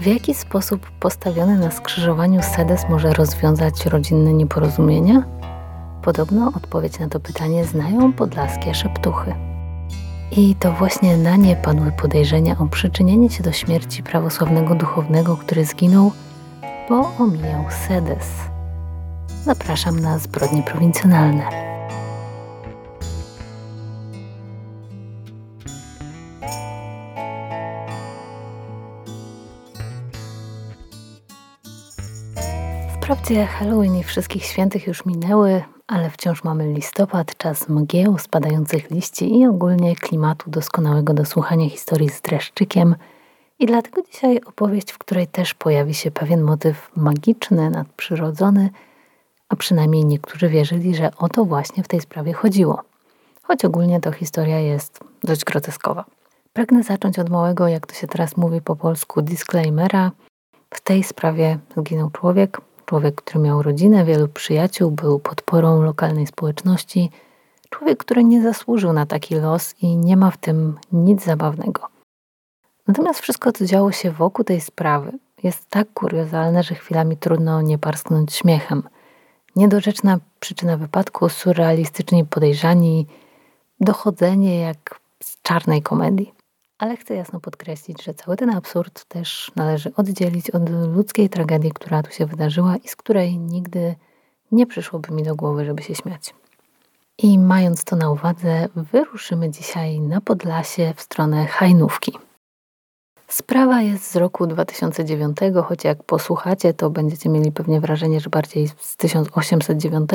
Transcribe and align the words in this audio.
W 0.00 0.06
jaki 0.06 0.34
sposób 0.34 0.90
postawiony 0.90 1.58
na 1.58 1.70
skrzyżowaniu 1.70 2.42
sedes 2.42 2.88
może 2.88 3.12
rozwiązać 3.12 3.86
rodzinne 3.86 4.32
nieporozumienia? 4.32 5.22
Podobno 6.02 6.52
odpowiedź 6.56 6.98
na 6.98 7.08
to 7.08 7.20
pytanie 7.20 7.64
znają 7.64 8.12
podlaskie 8.12 8.74
szeptuchy. 8.74 9.34
I 10.36 10.54
to 10.54 10.72
właśnie 10.72 11.16
na 11.16 11.36
nie 11.36 11.56
padły 11.56 11.92
podejrzenia 11.92 12.56
o 12.58 12.66
przyczynienie 12.66 13.30
się 13.30 13.42
do 13.42 13.52
śmierci 13.52 14.02
prawosławnego 14.02 14.74
duchownego, 14.74 15.36
który 15.36 15.64
zginął, 15.64 16.12
bo 16.88 17.16
omijał 17.18 17.64
sedes. 17.88 18.28
Zapraszam 19.44 20.00
na 20.00 20.18
zbrodnie 20.18 20.62
prowincjonalne. 20.62 21.69
Wprawdzie 33.10 33.46
Halloween 33.46 33.96
i 33.96 34.04
wszystkich 34.04 34.44
świętych 34.44 34.86
już 34.86 35.06
minęły, 35.06 35.62
ale 35.86 36.10
wciąż 36.10 36.44
mamy 36.44 36.72
listopad, 36.72 37.36
czas 37.36 37.68
mgieł, 37.68 38.18
spadających 38.18 38.90
liści 38.90 39.38
i 39.38 39.46
ogólnie 39.46 39.96
klimatu 39.96 40.50
doskonałego 40.50 41.14
do 41.14 41.24
słuchania 41.24 41.70
historii 41.70 42.08
z 42.08 42.20
dreszczykiem. 42.20 42.96
I 43.58 43.66
dlatego 43.66 44.02
dzisiaj 44.02 44.40
opowieść, 44.46 44.92
w 44.92 44.98
której 44.98 45.26
też 45.26 45.54
pojawi 45.54 45.94
się 45.94 46.10
pewien 46.10 46.42
motyw 46.42 46.90
magiczny, 46.96 47.70
nadprzyrodzony, 47.70 48.70
a 49.48 49.56
przynajmniej 49.56 50.04
niektórzy 50.04 50.48
wierzyli, 50.48 50.94
że 50.94 51.10
o 51.16 51.28
to 51.28 51.44
właśnie 51.44 51.82
w 51.82 51.88
tej 51.88 52.00
sprawie 52.00 52.32
chodziło. 52.32 52.82
Choć 53.42 53.64
ogólnie 53.64 54.00
to 54.00 54.12
historia 54.12 54.58
jest 54.58 55.00
dość 55.22 55.44
groteskowa. 55.44 56.04
Pragnę 56.52 56.82
zacząć 56.82 57.18
od 57.18 57.30
małego, 57.30 57.68
jak 57.68 57.86
to 57.86 57.94
się 57.94 58.06
teraz 58.06 58.36
mówi 58.36 58.60
po 58.60 58.76
polsku, 58.76 59.22
disclaimera. 59.22 60.10
W 60.74 60.80
tej 60.80 61.02
sprawie 61.04 61.58
zginął 61.76 62.10
człowiek, 62.10 62.60
Człowiek, 62.90 63.14
który 63.14 63.44
miał 63.44 63.62
rodzinę, 63.62 64.04
wielu 64.04 64.28
przyjaciół, 64.28 64.90
był 64.90 65.18
podporą 65.18 65.82
lokalnej 65.82 66.26
społeczności. 66.26 67.10
Człowiek, 67.68 67.98
który 67.98 68.24
nie 68.24 68.42
zasłużył 68.42 68.92
na 68.92 69.06
taki 69.06 69.34
los 69.34 69.74
i 69.82 69.96
nie 69.96 70.16
ma 70.16 70.30
w 70.30 70.36
tym 70.36 70.78
nic 70.92 71.24
zabawnego. 71.24 71.88
Natomiast 72.88 73.20
wszystko, 73.20 73.52
co 73.52 73.66
działo 73.66 73.92
się 73.92 74.10
wokół 74.10 74.44
tej 74.44 74.60
sprawy, 74.60 75.12
jest 75.42 75.66
tak 75.68 75.92
kuriozalne, 75.92 76.62
że 76.62 76.74
chwilami 76.74 77.16
trudno 77.16 77.62
nie 77.62 77.78
parsknąć 77.78 78.34
śmiechem. 78.34 78.82
Niedorzeczna 79.56 80.18
przyczyna 80.40 80.76
wypadku, 80.76 81.28
surrealistyczni 81.28 82.24
podejrzani, 82.24 83.06
dochodzenie 83.80 84.60
jak 84.60 85.00
z 85.22 85.42
czarnej 85.42 85.82
komedii. 85.82 86.32
Ale 86.80 86.96
chcę 86.96 87.14
jasno 87.14 87.40
podkreślić, 87.40 88.04
że 88.04 88.14
cały 88.14 88.36
ten 88.36 88.50
absurd 88.50 89.04
też 89.04 89.52
należy 89.56 89.92
oddzielić 89.96 90.50
od 90.50 90.70
ludzkiej 90.70 91.28
tragedii, 91.28 91.72
która 91.72 92.02
tu 92.02 92.10
się 92.10 92.26
wydarzyła 92.26 92.76
i 92.76 92.88
z 92.88 92.96
której 92.96 93.38
nigdy 93.38 93.94
nie 94.52 94.66
przyszłoby 94.66 95.14
mi 95.14 95.22
do 95.22 95.36
głowy, 95.36 95.64
żeby 95.64 95.82
się 95.82 95.94
śmiać. 95.94 96.34
I 97.18 97.38
mając 97.38 97.84
to 97.84 97.96
na 97.96 98.10
uwadze, 98.10 98.68
wyruszymy 98.76 99.50
dzisiaj 99.50 100.00
na 100.00 100.20
Podlasie 100.20 100.92
w 100.96 101.00
stronę 101.00 101.46
Hajnówki. 101.46 102.12
Sprawa 103.28 103.82
jest 103.82 104.10
z 104.10 104.16
roku 104.16 104.46
2009, 104.46 105.36
choć 105.64 105.84
jak 105.84 106.02
posłuchacie, 106.02 106.74
to 106.74 106.90
będziecie 106.90 107.28
mieli 107.28 107.52
pewnie 107.52 107.80
wrażenie, 107.80 108.20
że 108.20 108.30
bardziej 108.30 108.68
z 108.68 108.96
1809 108.96 110.10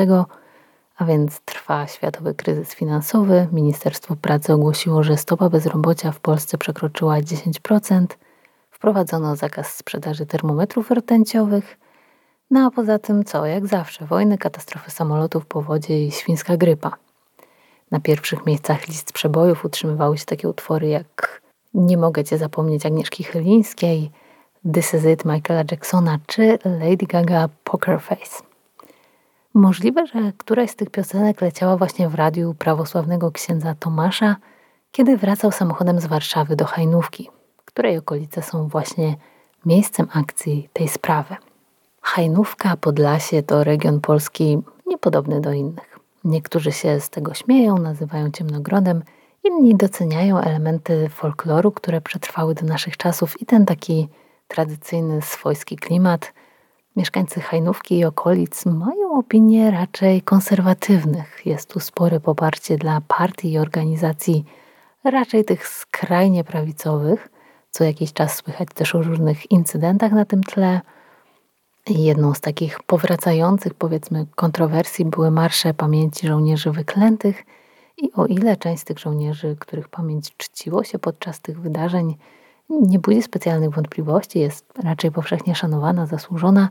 a 0.96 1.04
więc 1.04 1.40
trwa 1.40 1.86
światowy 1.86 2.34
kryzys 2.34 2.74
finansowy. 2.74 3.48
Ministerstwo 3.52 4.16
Pracy 4.16 4.52
ogłosiło, 4.52 5.02
że 5.02 5.16
stopa 5.16 5.48
bezrobocia 5.48 6.12
w 6.12 6.20
Polsce 6.20 6.58
przekroczyła 6.58 7.20
10%. 7.20 8.06
Wprowadzono 8.70 9.36
zakaz 9.36 9.74
sprzedaży 9.74 10.26
termometrów 10.26 10.90
rtęciowych. 10.90 11.78
No 12.50 12.66
a 12.66 12.70
poza 12.70 12.98
tym 12.98 13.24
co? 13.24 13.46
Jak 13.46 13.66
zawsze, 13.66 14.06
wojny, 14.06 14.38
katastrofy 14.38 14.90
samolotów, 14.90 15.46
powodzie 15.46 16.06
i 16.06 16.10
świńska 16.10 16.56
grypa. 16.56 16.96
Na 17.90 18.00
pierwszych 18.00 18.46
miejscach 18.46 18.88
list 18.88 19.12
przebojów 19.12 19.64
utrzymywały 19.64 20.18
się 20.18 20.24
takie 20.24 20.48
utwory 20.48 20.88
jak 20.88 21.42
Nie 21.74 21.96
mogę 21.96 22.24
cię 22.24 22.38
zapomnieć 22.38 22.86
Agnieszki 22.86 23.24
Chylińskiej, 23.24 24.10
This 24.74 24.94
is 24.94 25.04
it 25.04 25.24
Michaela 25.24 25.64
Jacksona 25.70 26.18
czy 26.26 26.58
Lady 26.64 27.06
Gaga 27.06 27.48
Poker 27.64 28.00
Face. 28.00 28.55
Możliwe, 29.56 30.06
że 30.06 30.32
któraś 30.38 30.70
z 30.70 30.76
tych 30.76 30.90
piosenek 30.90 31.40
leciała 31.40 31.76
właśnie 31.76 32.08
w 32.08 32.14
radiu 32.14 32.54
prawosławnego 32.54 33.32
księdza 33.32 33.74
Tomasza, 33.74 34.36
kiedy 34.92 35.16
wracał 35.16 35.52
samochodem 35.52 36.00
z 36.00 36.06
Warszawy 36.06 36.56
do 36.56 36.64
Hajnówki, 36.64 37.30
której 37.64 37.98
okolice 37.98 38.42
są 38.42 38.68
właśnie 38.68 39.16
miejscem 39.66 40.08
akcji 40.14 40.68
tej 40.72 40.88
sprawy. 40.88 41.36
Hajnówka, 42.00 42.76
Podlasie 42.76 43.42
to 43.42 43.64
region 43.64 44.00
Polski 44.00 44.58
niepodobny 44.86 45.40
do 45.40 45.52
innych. 45.52 45.98
Niektórzy 46.24 46.72
się 46.72 47.00
z 47.00 47.10
tego 47.10 47.34
śmieją, 47.34 47.78
nazywają 47.78 48.30
ciemnogrodem, 48.30 49.02
inni 49.44 49.76
doceniają 49.76 50.38
elementy 50.38 51.08
folkloru, 51.08 51.72
które 51.72 52.00
przetrwały 52.00 52.54
do 52.54 52.66
naszych 52.66 52.96
czasów 52.96 53.42
i 53.42 53.46
ten 53.46 53.66
taki 53.66 54.08
tradycyjny 54.48 55.22
swojski 55.22 55.76
klimat– 55.76 56.32
Mieszkańcy 56.96 57.40
Hajnówki 57.40 57.98
i 57.98 58.04
okolic 58.04 58.66
mają 58.66 59.18
opinie 59.18 59.70
raczej 59.70 60.22
konserwatywnych. 60.22 61.46
Jest 61.46 61.72
tu 61.72 61.80
spore 61.80 62.20
poparcie 62.20 62.78
dla 62.78 63.00
partii 63.08 63.52
i 63.52 63.58
organizacji 63.58 64.44
raczej 65.04 65.44
tych 65.44 65.68
skrajnie 65.68 66.44
prawicowych. 66.44 67.28
Co 67.70 67.84
jakiś 67.84 68.12
czas 68.12 68.34
słychać 68.34 68.68
też 68.74 68.94
o 68.94 69.02
różnych 69.02 69.50
incydentach 69.50 70.12
na 70.12 70.24
tym 70.24 70.42
tle. 70.42 70.80
Jedną 71.88 72.34
z 72.34 72.40
takich 72.40 72.82
powracających, 72.82 73.74
powiedzmy, 73.74 74.26
kontrowersji 74.34 75.04
były 75.04 75.30
marsze 75.30 75.74
pamięci 75.74 76.26
żołnierzy 76.26 76.70
wyklętych. 76.70 77.44
I 77.98 78.12
o 78.12 78.26
ile 78.26 78.56
część 78.56 78.82
z 78.82 78.84
tych 78.84 78.98
żołnierzy, 78.98 79.56
których 79.60 79.88
pamięć 79.88 80.36
czciło 80.36 80.84
się 80.84 80.98
podczas 80.98 81.40
tych 81.40 81.60
wydarzeń, 81.60 82.16
nie 82.68 82.98
budzi 82.98 83.22
specjalnych 83.22 83.70
wątpliwości, 83.70 84.38
jest 84.38 84.72
raczej 84.84 85.10
powszechnie 85.10 85.54
szanowana, 85.54 86.06
zasłużona, 86.06 86.68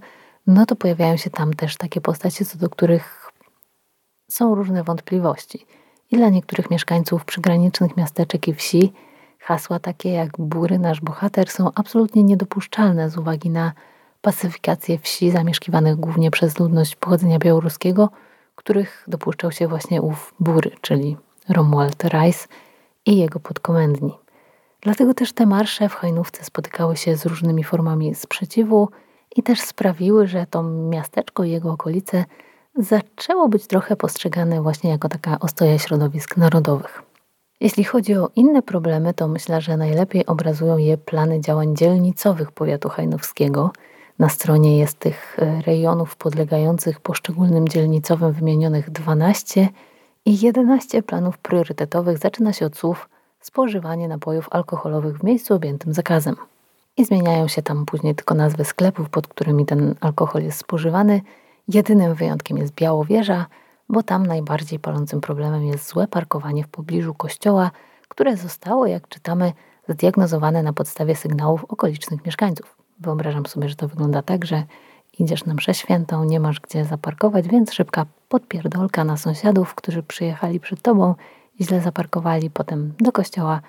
no 0.48 0.66
to 0.66 0.76
pojawiają 0.76 1.18
się 1.18 1.30
tam 1.30 1.54
też 1.54 1.78
takie 1.78 2.02
postacie, 2.02 2.46
co 2.46 2.58
do 2.58 2.70
których 2.70 3.32
są 4.32 4.56
różne 4.56 4.84
wątpliwości. 4.84 5.66
I 6.12 6.18
dla 6.18 6.30
niektórych 6.30 6.72
mieszkańców 6.72 7.26
przygranicznych 7.26 7.98
miasteczek 7.98 8.48
i 8.48 8.54
wsi 8.54 8.94
hasła 9.40 9.80
takie 9.80 10.12
jak 10.12 10.38
Bury, 10.38 10.80
nasz 10.80 11.02
bohater 11.02 11.50
są 11.50 11.72
absolutnie 11.76 12.24
niedopuszczalne 12.24 13.10
z 13.10 13.18
uwagi 13.18 13.50
na 13.50 13.72
pacyfikację 14.22 15.00
wsi 15.00 15.32
zamieszkiwanych 15.32 15.96
głównie 15.96 16.32
przez 16.32 16.60
ludność 16.60 16.96
pochodzenia 16.96 17.40
białoruskiego, 17.40 18.10
których 18.56 19.04
dopuszczał 19.08 19.52
się 19.52 19.68
właśnie 19.68 20.02
ów 20.02 20.34
Bury, 20.40 20.72
czyli 20.82 21.18
Romuald 21.50 22.04
Reis 22.04 22.48
i 23.06 23.18
jego 23.18 23.40
podkomendni. 23.40 24.25
Dlatego 24.86 25.14
też 25.14 25.34
te 25.34 25.46
marsze 25.46 25.90
w 25.90 25.94
Hajnówce 25.94 26.44
spotykały 26.44 26.98
się 26.98 27.18
z 27.18 27.26
różnymi 27.26 27.64
formami 27.64 28.16
sprzeciwu 28.16 28.90
i 29.36 29.44
też 29.44 29.62
sprawiły, 29.62 30.28
że 30.28 30.46
to 30.50 30.64
miasteczko 30.64 31.44
i 31.44 31.52
jego 31.52 31.72
okolice 31.72 32.26
zaczęło 32.76 33.50
być 33.50 33.68
trochę 33.68 33.96
postrzegane 33.96 34.62
właśnie 34.62 34.90
jako 34.90 35.10
taka 35.10 35.40
ostoja 35.40 35.80
środowisk 35.80 36.38
narodowych. 36.38 37.04
Jeśli 37.60 37.84
chodzi 37.84 38.16
o 38.16 38.30
inne 38.36 38.62
problemy, 38.62 39.14
to 39.14 39.28
myślę, 39.28 39.62
że 39.62 39.78
najlepiej 39.78 40.26
obrazują 40.26 40.78
je 40.78 40.98
plany 40.98 41.42
działań 41.42 41.76
dzielnicowych 41.76 42.52
powiatu 42.52 42.90
hajnowskiego. 42.90 43.72
Na 44.20 44.30
stronie 44.30 44.78
jest 44.78 45.00
tych 45.00 45.40
e, 45.40 45.62
rejonów 45.62 46.16
podlegających 46.16 47.00
poszczególnym 47.00 47.68
dzielnicowym 47.68 48.32
wymienionych 48.32 48.90
12 48.90 49.70
i 50.26 50.42
11 50.42 51.04
planów 51.04 51.38
priorytetowych 51.38 52.18
zaczyna 52.18 52.54
się 52.54 52.66
od 52.66 52.78
słów 52.78 53.10
spożywanie 53.46 54.08
napojów 54.08 54.48
alkoholowych 54.52 55.18
w 55.18 55.24
miejscu 55.24 55.54
objętym 55.54 55.94
zakazem. 55.94 56.36
I 56.98 57.06
zmieniają 57.06 57.48
się 57.48 57.62
tam 57.62 57.86
później 57.86 58.16
tylko 58.16 58.36
nazwy 58.36 58.66
sklepów, 58.66 59.10
pod 59.10 59.28
którymi 59.28 59.66
ten 59.66 59.96
alkohol 60.02 60.44
jest 60.44 60.60
spożywany. 60.60 61.22
Jedynym 61.68 62.16
wyjątkiem 62.16 62.58
jest 62.58 62.74
Białowieża, 62.74 63.46
bo 63.90 64.04
tam 64.04 64.26
najbardziej 64.26 64.80
palącym 64.80 65.22
problemem 65.22 65.64
jest 65.64 65.90
złe 65.90 66.08
parkowanie 66.08 66.64
w 66.64 66.68
pobliżu 66.68 67.14
kościoła, 67.14 67.72
które 68.08 68.38
zostało, 68.38 68.88
jak 68.88 69.08
czytamy, 69.08 69.54
zdiagnozowane 69.90 70.64
na 70.64 70.74
podstawie 70.74 71.16
sygnałów 71.16 71.66
okolicznych 71.66 72.26
mieszkańców. 72.26 72.78
Wyobrażam 73.00 73.46
sobie, 73.46 73.70
że 73.70 73.76
to 73.76 73.88
wygląda 73.88 74.22
tak, 74.22 74.46
że 74.46 74.64
idziesz 75.20 75.46
na 75.46 75.54
mszę 75.54 75.74
świętą, 75.74 76.24
nie 76.24 76.40
masz 76.40 76.60
gdzie 76.60 76.86
zaparkować, 76.86 77.48
więc 77.48 77.74
szybka 77.74 78.06
podpierdolka 78.30 79.04
na 79.04 79.18
sąsiadów, 79.18 79.76
którzy 79.76 80.04
przyjechali 80.04 80.60
przed 80.60 80.82
tobą 80.82 81.16
i 81.60 81.66
źle 81.66 81.82
zaparkowali, 81.82 82.50
potem 82.50 82.94
do 83.00 83.12
kościoła 83.12 83.62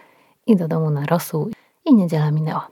i 0.47 0.57
do 0.57 0.69
domu 0.69 0.91
na 0.91 1.07
rosół 1.07 1.51
i 1.85 1.95
niedziela 1.95 2.31
minęła. 2.31 2.69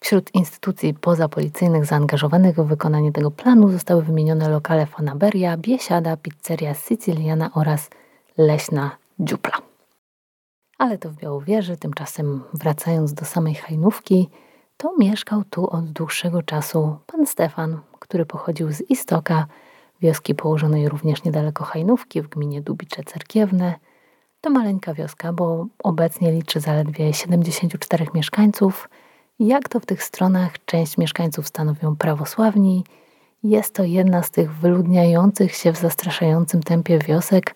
Wśród 0.00 0.34
instytucji 0.34 0.94
pozapolicyjnych 0.94 1.84
zaangażowanych 1.86 2.56
w 2.56 2.66
wykonanie 2.66 3.12
tego 3.12 3.30
planu 3.30 3.68
zostały 3.68 4.02
wymienione 4.02 4.48
lokale 4.48 4.86
Fanaberia, 4.86 5.56
Biesiada, 5.56 6.16
Pizzeria 6.16 6.74
Siciliana 6.74 7.50
oraz 7.54 7.90
Leśna 8.38 8.96
Dziupla. 9.20 9.58
Ale 10.78 10.98
to 10.98 11.10
w 11.10 11.16
Białowieży, 11.16 11.76
tymczasem 11.76 12.42
wracając 12.54 13.14
do 13.14 13.24
samej 13.24 13.54
Hajnówki, 13.54 14.28
to 14.76 14.94
mieszkał 14.98 15.44
tu 15.50 15.70
od 15.70 15.84
dłuższego 15.92 16.42
czasu 16.42 16.96
pan 17.06 17.26
Stefan, 17.26 17.80
który 17.98 18.26
pochodził 18.26 18.72
z 18.72 18.90
Istoka, 18.90 19.46
wioski 20.00 20.34
położonej 20.34 20.88
również 20.88 21.24
niedaleko 21.24 21.64
Hajnówki 21.64 22.22
w 22.22 22.28
gminie 22.28 22.62
Dubicze 22.62 23.02
Cerkiewne. 23.04 23.74
To 24.40 24.50
maleńka 24.50 24.94
wioska, 24.94 25.32
bo 25.32 25.66
obecnie 25.82 26.32
liczy 26.32 26.60
zaledwie 26.60 27.12
74 27.12 28.06
mieszkańców. 28.14 28.88
Jak 29.38 29.68
to 29.68 29.80
w 29.80 29.86
tych 29.86 30.02
stronach 30.02 30.64
część 30.64 30.98
mieszkańców 30.98 31.48
stanowią 31.48 31.96
prawosławni, 31.96 32.84
jest 33.42 33.74
to 33.74 33.84
jedna 33.84 34.22
z 34.22 34.30
tych 34.30 34.54
wyludniających 34.54 35.54
się 35.54 35.72
w 35.72 35.76
zastraszającym 35.76 36.62
tempie 36.62 36.98
wiosek. 36.98 37.54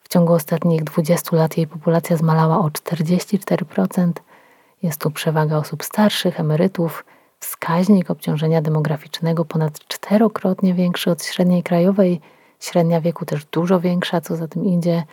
W 0.00 0.08
ciągu 0.08 0.32
ostatnich 0.32 0.84
20 0.84 1.36
lat 1.36 1.56
jej 1.56 1.66
populacja 1.66 2.16
zmalała 2.16 2.58
o 2.58 2.68
44%. 2.68 4.12
Jest 4.82 5.00
tu 5.00 5.10
przewaga 5.10 5.56
osób 5.56 5.84
starszych, 5.84 6.40
emerytów, 6.40 7.04
wskaźnik 7.40 8.10
obciążenia 8.10 8.62
demograficznego 8.62 9.44
ponad 9.44 9.78
czterokrotnie 9.78 10.74
większy 10.74 11.10
od 11.10 11.24
średniej 11.24 11.62
krajowej, 11.62 12.20
średnia 12.60 13.00
wieku 13.00 13.24
też 13.24 13.44
dużo 13.44 13.80
większa, 13.80 14.20
co 14.20 14.36
za 14.36 14.48
tym 14.48 14.64
idzie, 14.64 15.04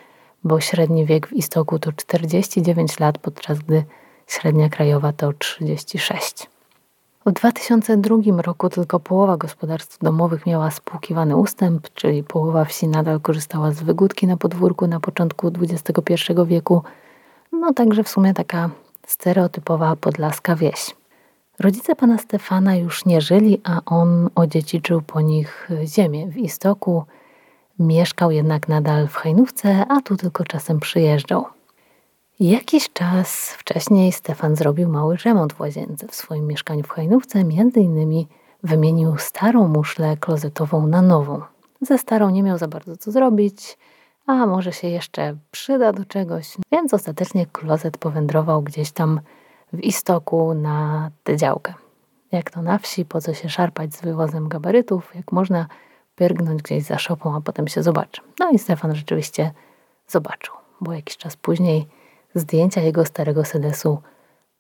bo 0.44 0.60
średni 0.60 1.06
wiek 1.06 1.28
w 1.28 1.34
Istoku 1.34 1.80
to 1.80 1.92
49 1.92 3.00
lat, 3.00 3.18
podczas 3.18 3.60
gdy 3.60 3.84
średnia 4.28 4.69
krajowa 4.69 5.13
to 5.13 5.34
36. 5.34 6.50
W 7.25 7.31
2002 7.31 8.42
roku 8.42 8.69
tylko 8.69 9.00
połowa 9.00 9.38
gospodarstw 9.38 10.00
domowych 10.00 10.45
miała 10.45 10.72
spłukiwany 10.72 11.36
ustęp, 11.36 11.94
czyli 11.94 12.24
połowa 12.24 12.66
wsi 12.66 12.88
nadal 12.88 13.22
korzystała 13.22 13.72
z 13.72 13.84
wygódki 13.84 14.28
na 14.28 14.38
podwórku 14.38 14.88
na 14.88 15.00
początku 15.00 15.51
XXI 15.62 16.13
wieku. 16.46 16.84
No 17.51 17.74
także 17.74 18.04
w 18.04 18.10
sumie 18.10 18.34
taka 18.34 18.69
stereotypowa 19.07 19.96
podlaska 19.96 20.56
wieś. 20.56 20.96
Rodzice 21.60 21.96
pana 21.96 22.18
Stefana 22.18 22.75
już 22.75 23.06
nie 23.06 23.22
żyli, 23.22 23.62
a 23.63 23.81
on 23.86 24.30
odziedziczył 24.36 25.01
po 25.01 25.22
nich 25.22 25.69
ziemię 25.86 26.28
w 26.28 26.38
Istoku. 26.38 27.04
Mieszkał 27.80 28.31
jednak 28.31 28.68
nadal 28.68 29.08
w 29.08 29.16
Hajnówce, 29.16 29.86
a 29.90 30.02
tu 30.02 30.18
tylko 30.18 30.44
czasem 30.44 30.80
przyjeżdżał. 30.80 31.46
Jakiś 32.40 32.94
czas 32.94 33.50
wcześniej 33.50 34.12
Stefan 34.12 34.56
zrobił 34.56 34.90
mały 34.90 35.18
remont 35.25 35.54
w 35.54 35.60
łazience 35.60 36.08
w 36.08 36.16
swoim 36.16 36.48
mieszkaniu 36.48 36.84
w 36.84 36.90
Hajnówce, 36.90 37.44
między 37.44 37.80
innymi 37.80 38.28
wymienił 38.64 39.18
starą 39.18 39.68
muszlę 39.68 40.18
klozetową 40.18 40.88
na 40.88 41.02
nową. 41.02 41.42
Ze 41.81 41.98
starą 41.98 42.30
nie 42.30 42.44
miał 42.44 42.58
za 42.58 42.68
bardzo 42.68 42.98
co 42.98 43.12
zrobić, 43.12 43.78
a 44.28 44.46
może 44.46 44.74
się 44.74 44.88
jeszcze 44.88 45.36
przyda 45.52 45.94
do 45.94 46.06
czegoś, 46.06 46.58
więc 46.72 46.94
ostatecznie 46.94 47.46
klozet 47.46 47.98
powędrował 47.98 48.62
gdzieś 48.62 48.92
tam 48.92 49.20
w 49.74 49.80
istoku 49.80 50.54
na 50.54 51.12
tę 51.24 51.38
działkę. 51.38 51.74
Jak 52.31 52.52
to 52.52 52.62
na 52.62 52.78
wsi, 52.78 53.06
po 53.06 53.22
co 53.22 53.34
się 53.34 53.50
szarpać 53.50 53.94
z 53.94 54.02
wywozem 54.02 54.50
gabarytów, 54.50 55.16
jak 55.16 55.31
można 55.31 55.68
pyrgnąć 56.15 56.62
gdzieś 56.62 56.83
za 56.83 56.98
szopą, 56.98 57.36
a 57.36 57.42
potem 57.42 57.68
się 57.68 57.83
zobaczy. 57.83 58.21
No 58.39 58.50
i 58.51 58.60
Stefan 58.60 58.95
rzeczywiście 58.95 59.51
zobaczył, 60.07 60.54
bo 60.81 60.94
jakiś 60.94 61.18
czas 61.18 61.36
później 61.36 61.88
zdjęcia 62.36 62.81
jego 62.81 63.06
starego 63.06 63.45
sedesu 63.45 64.01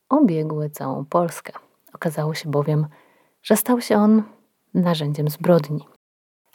obiegły 0.09 0.69
całą 0.69 1.05
Polskę. 1.05 1.53
Okazało 1.93 2.33
się 2.33 2.49
bowiem, 2.49 2.87
że 3.43 3.57
stał 3.57 3.81
się 3.81 3.97
on 3.97 4.23
narzędziem 4.73 5.29
zbrodni. 5.29 5.87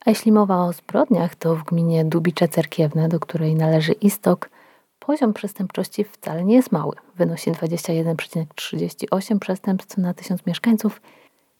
A 0.06 0.10
jeśli 0.10 0.32
mowa 0.32 0.64
o 0.64 0.72
zbrodniach, 0.72 1.34
to 1.34 1.56
w 1.56 1.64
gminie 1.64 2.04
Dubicze 2.04 2.48
Cerkiewne, 2.48 3.08
do 3.08 3.20
której 3.20 3.54
należy 3.54 3.92
Istok, 3.92 4.50
poziom 4.98 5.32
przestępczości 5.32 6.04
wcale 6.04 6.44
nie 6.44 6.54
jest 6.54 6.72
mały. 6.72 6.96
Wynosi 7.16 7.52
21,38 7.52 9.38
przestępstw 9.38 9.98
na 9.98 10.14
tysiąc 10.14 10.46
mieszkańców 10.46 11.00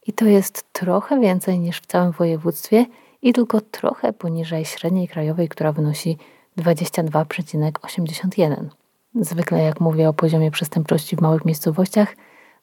i 0.07 0.13
to 0.13 0.25
jest 0.25 0.73
trochę 0.73 1.21
więcej 1.21 1.59
niż 1.59 1.81
w 1.81 1.87
całym 1.87 2.13
województwie 2.13 2.87
i 3.23 3.33
tylko 3.33 3.61
trochę 3.61 4.13
poniżej 4.13 4.65
średniej 4.65 5.09
krajowej, 5.09 5.49
która 5.49 5.73
wynosi 5.73 6.19
22,81. 6.59 8.69
Zwykle 9.15 9.63
jak 9.63 9.81
mówię 9.81 10.09
o 10.09 10.13
poziomie 10.13 10.51
przestępczości 10.51 11.17
w 11.17 11.21
małych 11.21 11.45
miejscowościach, 11.45 12.17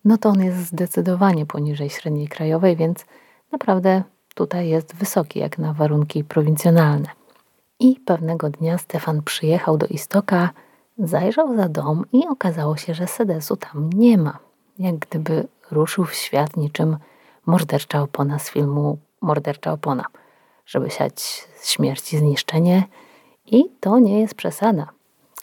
no 0.06 0.18
to 0.18 0.30
on 0.30 0.44
jest 0.44 0.58
zdecydowanie 0.58 1.46
poniżej 1.46 1.90
średniej 1.90 2.28
krajowej, 2.28 2.76
więc 2.76 3.06
naprawdę 3.52 4.04
tutaj 4.36 4.70
jest 4.70 4.96
wysoki 4.96 5.40
jak 5.40 5.58
na 5.58 5.74
warunki 5.74 6.24
prowincjonalne. 6.24 7.08
I 7.80 8.00
pewnego 8.06 8.50
dnia 8.50 8.78
Stefan 8.78 9.22
przyjechał 9.22 9.78
do 9.78 9.88
Istoka, 9.88 10.50
zajrzał 10.98 11.56
za 11.56 11.70
dom 11.70 12.06
i 12.14 12.28
okazało 12.28 12.78
się, 12.78 12.94
że 12.94 13.08
sedesu 13.08 13.56
tam 13.56 13.90
nie 13.94 14.18
ma. 14.18 14.40
Jak 14.80 14.96
gdyby 14.96 15.48
ruszył 15.72 16.06
w 16.06 16.14
świat 16.14 16.58
niczym 16.58 16.98
mordercza 17.46 18.02
opona 18.02 18.40
z 18.40 18.50
filmu 18.50 18.98
Mordercza 19.22 19.72
opona, 19.72 20.06
żeby 20.66 20.90
siać 20.90 21.48
śmierć 21.64 22.14
i 22.14 22.18
zniszczenie. 22.18 22.84
I 23.46 23.66
to 23.80 24.00
nie 24.00 24.22
jest 24.22 24.36
przesada. 24.36 24.88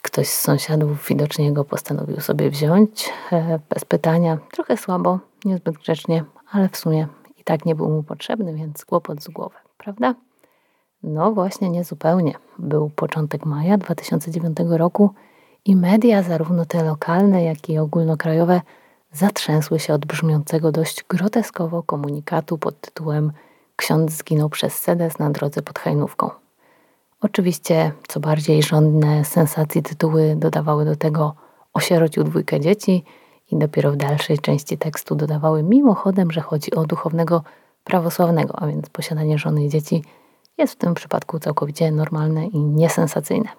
Ktoś 0.01 0.27
z 0.27 0.39
sąsiadów 0.41 1.07
widocznie 1.07 1.53
go 1.53 1.65
postanowił 1.65 2.19
sobie 2.19 2.49
wziąć 2.49 3.09
e, 3.31 3.59
bez 3.69 3.85
pytania. 3.85 4.37
Trochę 4.51 4.77
słabo, 4.77 5.19
niezbyt 5.45 5.75
grzecznie, 5.75 6.23
ale 6.51 6.69
w 6.69 6.77
sumie 6.77 7.07
i 7.37 7.43
tak 7.43 7.65
nie 7.65 7.75
był 7.75 7.89
mu 7.89 8.03
potrzebny, 8.03 8.53
więc 8.53 8.85
kłopot 8.85 9.23
z 9.23 9.27
głowy, 9.27 9.55
prawda? 9.77 10.15
No 11.03 11.31
właśnie, 11.31 11.69
niezupełnie. 11.69 12.33
Był 12.59 12.89
początek 12.89 13.45
maja 13.45 13.77
2009 13.77 14.57
roku 14.69 15.13
i 15.65 15.75
media, 15.75 16.23
zarówno 16.23 16.65
te 16.65 16.83
lokalne, 16.83 17.43
jak 17.43 17.69
i 17.69 17.77
ogólnokrajowe, 17.77 18.61
zatrzęsły 19.11 19.79
się 19.79 19.93
od 19.93 20.05
brzmiącego 20.05 20.71
dość 20.71 21.03
groteskowo 21.03 21.83
komunikatu 21.83 22.57
pod 22.57 22.81
tytułem 22.81 23.31
Ksiądz 23.75 24.11
zginął 24.11 24.49
przez 24.49 24.79
sedes 24.79 25.19
na 25.19 25.29
drodze 25.29 25.61
pod 25.61 25.79
Hajnówką. 25.79 26.29
Oczywiście, 27.21 27.91
co 28.07 28.19
bardziej 28.19 28.63
żądne 28.63 29.25
sensacji 29.25 29.83
tytuły 29.83 30.35
dodawały 30.35 30.85
do 30.85 30.95
tego 30.95 31.35
osierocił 31.73 32.23
dwójkę 32.23 32.59
dzieci 32.59 33.03
i 33.51 33.57
dopiero 33.57 33.91
w 33.91 33.95
dalszej 33.95 34.39
części 34.39 34.77
tekstu 34.77 35.15
dodawały 35.15 35.63
mimochodem, 35.63 36.31
że 36.31 36.41
chodzi 36.41 36.75
o 36.75 36.85
duchownego 36.85 37.43
prawosławnego, 37.83 38.59
a 38.59 38.67
więc 38.67 38.89
posiadanie 38.89 39.37
żony 39.37 39.65
i 39.65 39.69
dzieci 39.69 40.03
jest 40.57 40.73
w 40.73 40.77
tym 40.77 40.93
przypadku 40.93 41.39
całkowicie 41.39 41.91
normalne 41.91 42.47
i 42.47 42.59
nisensacyjne. 42.59 43.49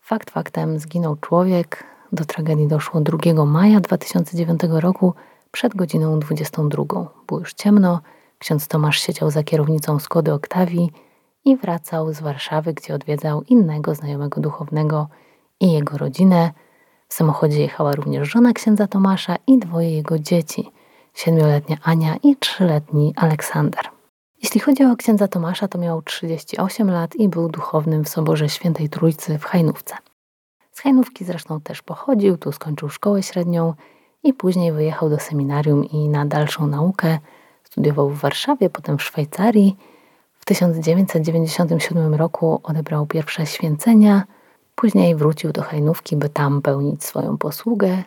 Fakt 0.00 0.30
faktem 0.30 0.78
zginął 0.78 1.16
człowiek. 1.16 1.84
Do 2.12 2.24
tragedii 2.24 2.66
doszło 2.66 3.00
2 3.00 3.44
maja 3.44 3.80
2009 3.80 4.60
roku 4.70 5.14
przed 5.50 5.74
godziną 5.74 6.18
22. 6.18 6.84
Było 7.26 7.40
już 7.40 7.54
ciemno. 7.54 8.00
Ksiądz 8.44 8.68
Tomasz 8.68 9.00
siedział 9.00 9.30
za 9.30 9.42
kierownicą 9.42 9.98
Skody 9.98 10.32
Oktawii 10.32 10.90
i 11.44 11.56
wracał 11.56 12.12
z 12.12 12.20
Warszawy, 12.20 12.74
gdzie 12.74 12.94
odwiedzał 12.94 13.42
innego 13.42 13.94
znajomego 13.94 14.40
duchownego 14.40 15.08
i 15.60 15.72
jego 15.72 15.98
rodzinę. 15.98 16.52
W 17.08 17.14
samochodzie 17.14 17.60
jechała 17.60 17.92
również 17.92 18.28
żona 18.28 18.52
księdza 18.52 18.86
Tomasza 18.86 19.36
i 19.46 19.58
dwoje 19.58 19.90
jego 19.90 20.18
dzieci, 20.18 20.70
siedmioletnia 21.14 21.76
Ania 21.82 22.16
i 22.22 22.36
trzyletni 22.36 23.12
Aleksander. 23.16 23.84
Jeśli 24.42 24.60
chodzi 24.60 24.84
o 24.84 24.96
księdza 24.96 25.28
Tomasza, 25.28 25.68
to 25.68 25.78
miał 25.78 26.02
38 26.02 26.90
lat 26.90 27.16
i 27.16 27.28
był 27.28 27.48
duchownym 27.48 28.04
w 28.04 28.08
Soborze 28.08 28.48
Świętej 28.48 28.88
Trójcy 28.88 29.38
w 29.38 29.44
Hajnówce. 29.44 29.94
Z 30.72 30.80
Hajnówki 30.80 31.24
zresztą 31.24 31.60
też 31.60 31.82
pochodził, 31.82 32.36
tu 32.36 32.52
skończył 32.52 32.88
szkołę 32.88 33.22
średnią 33.22 33.74
i 34.22 34.32
później 34.32 34.72
wyjechał 34.72 35.10
do 35.10 35.18
seminarium 35.18 35.84
i 35.84 36.08
na 36.08 36.26
dalszą 36.26 36.66
naukę 36.66 37.18
studiował 37.64 38.10
w 38.10 38.20
Warszawie, 38.20 38.70
potem 38.70 38.98
w 38.98 39.02
Szwajcarii– 39.02 39.76
w 40.44 40.46
1997 40.46 42.14
roku 42.14 42.60
odebrał 42.62 43.06
pierwsze 43.06 43.46
święcenia, 43.46 44.22
później 44.74 45.16
wrócił 45.16 45.52
do 45.52 45.62
Hajnówki, 45.62 46.16
by 46.16 46.28
tam 46.28 46.62
pełnić 46.62 47.04
swoją 47.04 47.38
posługę. 47.38 48.02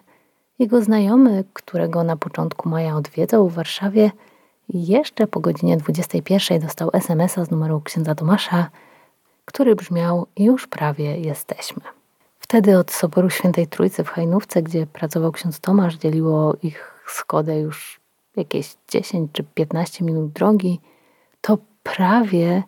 Jego 0.60 0.82
znajomy, 0.82 1.44
którego 1.54 2.04
na 2.04 2.18
początku 2.18 2.70
maja 2.70 2.96
odwiedzał 2.96 3.50
w 3.50 3.54
Warszawie, 3.54 4.12
jeszcze 4.70 5.28
po 5.28 5.40
godzinie 5.40 5.78
21 5.78 6.60
dostał 6.60 6.90
SMS-a 6.94 7.46
z 7.46 7.52
numeru 7.52 7.82
księdza 7.82 8.16
Tomasza, 8.16 8.70
który 9.46 9.76
brzmiał: 9.76 10.28
Już 10.38 10.68
prawie 10.68 11.18
jesteśmy. 11.20 11.82
Wtedy 12.40 12.78
od 12.78 12.92
Soboru 12.92 13.30
Świętej 13.30 13.68
Trójcy 13.68 14.04
w 14.04 14.10
Hajnówce, 14.10 14.62
gdzie 14.62 14.88
pracował 14.88 15.32
ksiądz 15.32 15.60
Tomasz, 15.60 15.96
dzieliło 15.96 16.56
ich 16.64 17.04
Skodę 17.08 17.60
już 17.60 18.00
jakieś 18.38 18.75
10 18.88 19.32
czy 19.34 19.44
15 19.44 20.06
minut 20.06 20.32
drogi. 20.32 20.79
To 21.41 21.58
prawie 21.84 22.63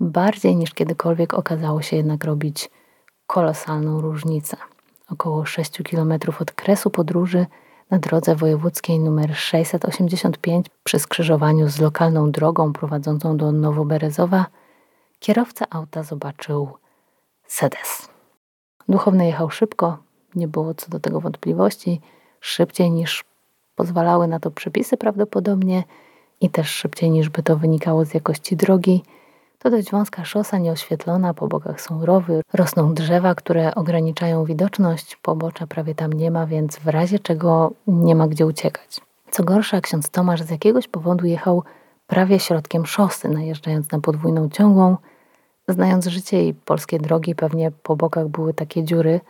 bardziej 0.00 0.56
niż 0.56 0.74
kiedykolwiek 0.74 1.34
okazało 1.34 1.82
się 1.82 1.96
jednak 1.96 2.24
robić 2.24 2.70
kolosalną 3.26 4.00
różnicę. 4.00 4.56
Około 5.10 5.44
6 5.44 5.82
km 5.90 6.12
od 6.40 6.52
kresu 6.52 6.90
podróży 6.90 7.46
na 7.90 7.98
drodze 7.98 8.36
wojewódzkiej 8.36 8.96
nr 8.96 9.36
685 9.36 10.66
przy 10.84 10.98
skrzyżowaniu 10.98 11.68
z 11.68 11.80
lokalną 11.80 12.30
drogą 12.30 12.72
prowadzącą 12.72 13.36
do 13.36 13.52
Nowoberezowa 13.52 14.46
kierowca 15.18 15.66
auta 15.70 16.02
zobaczył 16.02 16.68
sedes. 17.46 18.08
Duchowny 18.88 19.26
jechał 19.26 19.50
szybko, 19.50 19.98
nie 20.34 20.48
było 20.48 20.74
co 20.74 20.88
do 20.90 21.00
tego 21.00 21.20
wątpliwości, 21.20 22.00
szybciej 22.40 22.90
niż 22.90 23.24
Pozwalały 23.74 24.28
na 24.28 24.40
to 24.40 24.50
przepisy 24.50 24.96
prawdopodobnie 24.96 25.84
i 26.40 26.50
też 26.50 26.68
szybciej 26.68 27.10
niż 27.10 27.28
by 27.28 27.42
to 27.42 27.56
wynikało 27.56 28.04
z 28.04 28.14
jakości 28.14 28.56
drogi. 28.56 29.02
To 29.58 29.70
dość 29.70 29.90
wąska 29.90 30.24
szosa, 30.24 30.58
nieoświetlona, 30.58 31.34
po 31.34 31.48
bokach 31.48 31.80
są 31.80 32.06
rowy, 32.06 32.42
rosną 32.52 32.94
drzewa, 32.94 33.34
które 33.34 33.74
ograniczają 33.74 34.44
widoczność, 34.44 35.16
pobocza 35.16 35.66
prawie 35.66 35.94
tam 35.94 36.12
nie 36.12 36.30
ma, 36.30 36.46
więc 36.46 36.76
w 36.78 36.88
razie 36.88 37.18
czego 37.18 37.72
nie 37.86 38.14
ma 38.14 38.28
gdzie 38.28 38.46
uciekać. 38.46 39.00
Co 39.30 39.44
gorsza, 39.44 39.80
ksiądz 39.80 40.10
Tomasz 40.10 40.42
z 40.42 40.50
jakiegoś 40.50 40.88
powodu 40.88 41.26
jechał 41.26 41.62
prawie 42.06 42.40
środkiem 42.40 42.86
szosy, 42.86 43.28
najeżdżając 43.28 43.92
na 43.92 44.00
podwójną 44.00 44.48
ciągłą. 44.48 44.96
Znając 45.68 46.06
życie 46.06 46.48
i 46.48 46.54
polskie 46.54 46.98
drogi, 46.98 47.34
pewnie 47.34 47.70
po 47.70 47.96
bokach 47.96 48.28
były 48.28 48.54
takie 48.54 48.84
dziury, 48.84 49.20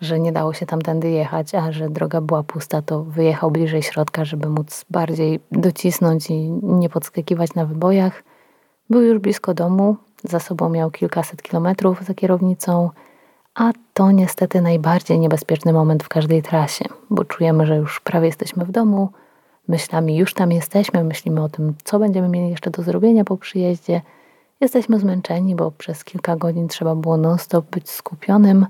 że 0.00 0.20
nie 0.20 0.32
dało 0.32 0.52
się 0.52 0.66
tamtędy 0.66 1.10
jechać, 1.10 1.54
a 1.54 1.72
że 1.72 1.88
droga 1.90 2.20
była 2.20 2.42
pusta, 2.42 2.82
to 2.82 3.04
wyjechał 3.04 3.50
bliżej 3.50 3.82
środka, 3.82 4.24
żeby 4.24 4.48
móc 4.48 4.84
bardziej 4.90 5.40
docisnąć 5.52 6.30
i 6.30 6.50
nie 6.62 6.88
podskakiwać 6.88 7.54
na 7.54 7.66
wybojach. 7.66 8.22
Był 8.90 9.02
już 9.02 9.18
blisko 9.18 9.54
domu, 9.54 9.96
za 10.24 10.40
sobą 10.40 10.68
miał 10.68 10.90
kilkaset 10.90 11.42
kilometrów 11.42 12.04
za 12.04 12.14
kierownicą, 12.14 12.90
a 13.54 13.72
to 13.94 14.10
niestety 14.10 14.60
najbardziej 14.60 15.18
niebezpieczny 15.18 15.72
moment 15.72 16.04
w 16.04 16.08
każdej 16.08 16.42
trasie, 16.42 16.84
bo 17.10 17.24
czujemy, 17.24 17.66
że 17.66 17.76
już 17.76 18.00
prawie 18.00 18.26
jesteśmy 18.26 18.64
w 18.64 18.70
domu, 18.70 19.08
myślami 19.68 20.16
już 20.16 20.34
tam 20.34 20.52
jesteśmy, 20.52 21.04
myślimy 21.04 21.42
o 21.42 21.48
tym, 21.48 21.74
co 21.84 21.98
będziemy 21.98 22.28
mieli 22.28 22.50
jeszcze 22.50 22.70
do 22.70 22.82
zrobienia 22.82 23.24
po 23.24 23.36
przyjeździe. 23.36 24.02
Jesteśmy 24.60 24.98
zmęczeni, 24.98 25.54
bo 25.54 25.70
przez 25.70 26.04
kilka 26.04 26.36
godzin 26.36 26.68
trzeba 26.68 26.94
było 26.94 27.16
non-stop 27.16 27.70
być 27.70 27.90
skupionym, 27.90 28.66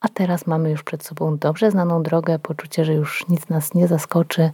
a 0.00 0.08
teraz 0.08 0.46
mamy 0.46 0.70
już 0.70 0.82
przed 0.82 1.04
sobą 1.04 1.38
dobrze 1.38 1.70
znaną 1.70 2.02
drogę, 2.02 2.38
poczucie, 2.38 2.84
że 2.84 2.94
już 2.94 3.28
nic 3.28 3.48
nas 3.48 3.74
nie 3.74 3.88
zaskoczy, 3.88 4.50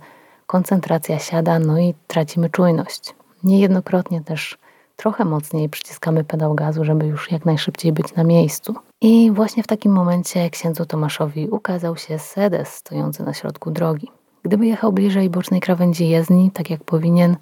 koncentracja 0.46 1.18
siada, 1.18 1.58
no 1.58 1.78
i 1.78 1.94
tracimy 2.06 2.50
czujność. 2.50 3.14
Niejednokrotnie 3.44 4.20
też 4.20 4.58
trochę 4.96 5.24
mocniej 5.24 5.68
przyciskamy 5.68 6.24
pedał 6.24 6.54
gazu, 6.54 6.84
żeby 6.84 7.06
już 7.06 7.30
jak 7.30 7.44
najszybciej 7.44 7.92
być 7.92 8.14
na 8.14 8.24
miejscu. 8.24 8.74
I 9.00 9.30
właśnie 9.30 9.62
w 9.62 9.66
takim 9.66 9.92
momencie 9.92 10.50
księdzu 10.50 10.86
Tomaszowi 10.86 11.48
ukazał 11.48 11.96
się 11.96 12.18
sedes 12.18 12.68
stojący 12.74 13.22
na 13.22 13.34
środku 13.34 13.70
drogi. 13.70 14.08
Gdyby 14.42 14.66
jechał 14.66 14.92
bliżej 14.92 15.30
bocznej 15.30 15.60
krawędzi 15.60 16.08
jezdni, 16.08 16.50
tak 16.50 16.70
jak 16.70 16.84
powinien, 16.84 17.36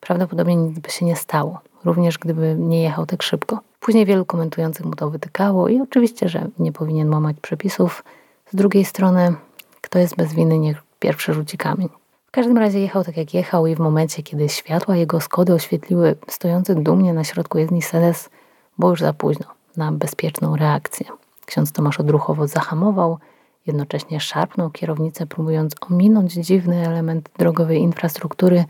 prawdopodobnie 0.00 0.56
nic 0.56 0.78
by 0.78 0.90
się 0.90 1.04
nie 1.04 1.16
stało. 1.16 1.60
Również 1.84 2.18
gdyby 2.18 2.56
nie 2.58 2.82
jechał 2.82 3.06
tak 3.06 3.22
szybko. 3.22 3.60
Później 3.80 4.06
wielu 4.06 4.24
komentujących 4.24 4.86
mu 4.86 4.94
to 4.94 5.10
wytykało 5.10 5.68
i 5.68 5.80
oczywiście, 5.80 6.28
że 6.28 6.48
nie 6.58 6.72
powinien 6.72 7.14
łamać 7.14 7.36
przepisów. 7.40 8.04
Z 8.52 8.56
drugiej 8.56 8.84
strony, 8.84 9.34
kto 9.80 9.98
jest 9.98 10.16
bez 10.16 10.34
winy, 10.34 10.58
niech 10.58 10.82
pierwszy 10.98 11.34
rzuci 11.34 11.58
kamień. 11.58 11.88
W 12.26 12.30
każdym 12.30 12.58
razie 12.58 12.80
jechał 12.80 13.04
tak 13.04 13.16
jak 13.16 13.34
jechał 13.34 13.66
i 13.66 13.74
w 13.74 13.78
momencie, 13.78 14.22
kiedy 14.22 14.48
światła 14.48 14.96
jego 14.96 15.20
Skody 15.20 15.54
oświetliły 15.54 16.16
stojący 16.28 16.74
dumnie 16.74 17.12
na 17.12 17.24
środku 17.24 17.58
jezdni 17.58 17.82
Sedes, 17.82 18.30
było 18.78 18.90
już 18.90 19.00
za 19.00 19.12
późno 19.12 19.46
na 19.76 19.92
bezpieczną 19.92 20.56
reakcję. 20.56 21.06
Ksiądz 21.46 21.72
Tomasz 21.72 22.00
odruchowo 22.00 22.46
zahamował, 22.46 23.18
jednocześnie 23.66 24.20
szarpnął 24.20 24.70
kierownicę, 24.70 25.26
próbując 25.26 25.74
ominąć 25.90 26.32
dziwny 26.32 26.86
element 26.86 27.28
drogowej 27.38 27.80
infrastruktury. 27.80 28.64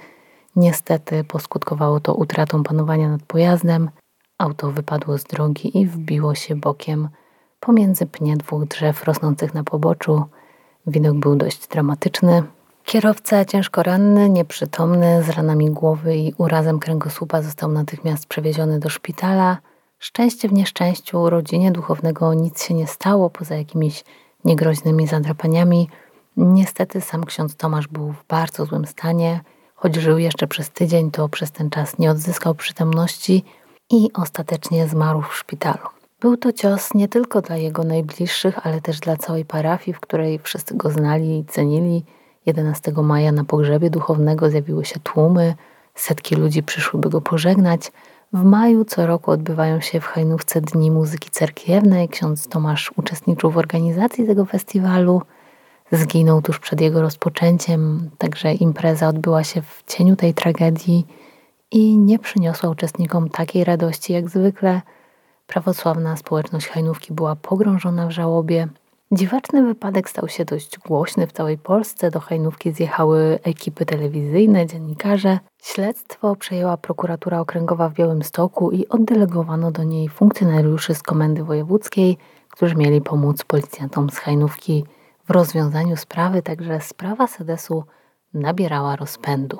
Niestety 0.58 1.24
poskutkowało 1.24 2.00
to 2.00 2.14
utratą 2.14 2.62
panowania 2.62 3.08
nad 3.08 3.22
pojazdem. 3.22 3.90
Auto 4.38 4.70
wypadło 4.70 5.18
z 5.18 5.24
drogi 5.24 5.78
i 5.78 5.86
wbiło 5.86 6.34
się 6.34 6.56
bokiem 6.56 7.08
pomiędzy 7.60 8.06
pnie 8.06 8.36
dwóch 8.36 8.64
drzew 8.64 9.04
rosnących 9.04 9.54
na 9.54 9.64
poboczu. 9.64 10.24
Widok 10.86 11.16
był 11.16 11.36
dość 11.36 11.68
dramatyczny. 11.68 12.42
Kierowca 12.84 13.44
ciężko 13.44 13.82
ranny, 13.82 14.30
nieprzytomny, 14.30 15.22
z 15.22 15.28
ranami 15.28 15.70
głowy 15.70 16.16
i 16.16 16.34
urazem 16.38 16.78
kręgosłupa 16.78 17.42
został 17.42 17.72
natychmiast 17.72 18.26
przewieziony 18.26 18.78
do 18.78 18.88
szpitala. 18.88 19.58
Szczęście 19.98 20.48
w 20.48 20.52
nieszczęściu 20.52 21.30
rodzinie 21.30 21.72
duchownego 21.72 22.34
nic 22.34 22.62
się 22.62 22.74
nie 22.74 22.86
stało, 22.86 23.30
poza 23.30 23.54
jakimiś 23.54 24.04
niegroźnymi 24.44 25.06
zadrapaniami. 25.06 25.88
Niestety 26.36 27.00
sam 27.00 27.24
ksiądz 27.24 27.56
Tomasz 27.56 27.88
był 27.88 28.12
w 28.12 28.24
bardzo 28.28 28.64
złym 28.64 28.86
stanie. 28.86 29.40
Choć 29.80 29.96
żył 29.96 30.18
jeszcze 30.18 30.46
przez 30.46 30.70
tydzień, 30.70 31.10
to 31.10 31.28
przez 31.28 31.52
ten 31.52 31.70
czas 31.70 31.98
nie 31.98 32.10
odzyskał 32.10 32.54
przytomności 32.54 33.44
i 33.90 34.10
ostatecznie 34.14 34.88
zmarł 34.88 35.22
w 35.22 35.36
szpitalu. 35.36 35.88
Był 36.20 36.36
to 36.36 36.52
cios 36.52 36.94
nie 36.94 37.08
tylko 37.08 37.42
dla 37.42 37.56
jego 37.56 37.84
najbliższych, 37.84 38.66
ale 38.66 38.80
też 38.80 39.00
dla 39.00 39.16
całej 39.16 39.44
parafii, 39.44 39.94
w 39.94 40.00
której 40.00 40.38
wszyscy 40.38 40.76
go 40.76 40.90
znali 40.90 41.38
i 41.38 41.44
cenili. 41.44 42.04
11 42.46 42.92
maja 42.92 43.32
na 43.32 43.44
pogrzebie 43.44 43.90
duchownego 43.90 44.50
zjawiły 44.50 44.84
się 44.84 45.00
tłumy, 45.00 45.54
setki 45.94 46.34
ludzi 46.34 46.62
przyszłyby 46.62 47.10
go 47.10 47.20
pożegnać. 47.20 47.92
W 48.32 48.44
maju 48.44 48.84
co 48.84 49.06
roku 49.06 49.30
odbywają 49.30 49.80
się 49.80 50.00
w 50.00 50.06
Hajnówce 50.06 50.60
Dni 50.60 50.90
Muzyki 50.90 51.30
Cerkiewnej. 51.30 52.08
Ksiądz 52.08 52.48
Tomasz 52.48 52.92
uczestniczył 52.96 53.50
w 53.50 53.58
organizacji 53.58 54.26
tego 54.26 54.44
festiwalu. 54.44 55.22
Zginął 55.92 56.42
tuż 56.42 56.58
przed 56.58 56.80
jego 56.80 57.02
rozpoczęciem, 57.02 58.10
także 58.18 58.54
impreza 58.54 59.08
odbyła 59.08 59.44
się 59.44 59.62
w 59.62 59.82
cieniu 59.86 60.16
tej 60.16 60.34
tragedii 60.34 61.06
i 61.70 61.98
nie 61.98 62.18
przyniosła 62.18 62.70
uczestnikom 62.70 63.28
takiej 63.28 63.64
radości 63.64 64.12
jak 64.12 64.28
zwykle. 64.28 64.82
Prawosławna 65.46 66.16
społeczność 66.16 66.68
Hajnówki 66.68 67.12
była 67.12 67.36
pogrążona 67.36 68.06
w 68.06 68.10
żałobie. 68.10 68.68
Dziwaczny 69.12 69.62
wypadek 69.66 70.10
stał 70.10 70.28
się 70.28 70.44
dość 70.44 70.78
głośny 70.78 71.26
w 71.26 71.32
całej 71.32 71.58
Polsce. 71.58 72.10
Do 72.10 72.20
Hajnówki 72.20 72.72
zjechały 72.72 73.38
ekipy 73.42 73.86
telewizyjne, 73.86 74.66
dziennikarze. 74.66 75.38
Śledztwo 75.62 76.36
przejęła 76.36 76.76
prokuratura 76.76 77.40
okręgowa 77.40 77.88
w 77.88 77.94
Białymstoku 77.94 78.70
i 78.70 78.88
oddelegowano 78.88 79.70
do 79.70 79.84
niej 79.84 80.08
funkcjonariuszy 80.08 80.94
z 80.94 81.02
komendy 81.02 81.44
wojewódzkiej, 81.44 82.18
którzy 82.50 82.74
mieli 82.74 83.00
pomóc 83.00 83.44
policjantom 83.44 84.10
z 84.10 84.18
Hajnówki 84.18 84.84
w 85.28 85.30
rozwiązaniu 85.30 85.96
sprawy, 85.96 86.42
także 86.42 86.80
sprawa 86.80 87.26
Sedesu 87.26 87.84
nabierała 88.34 88.96
rozpędu. 88.96 89.58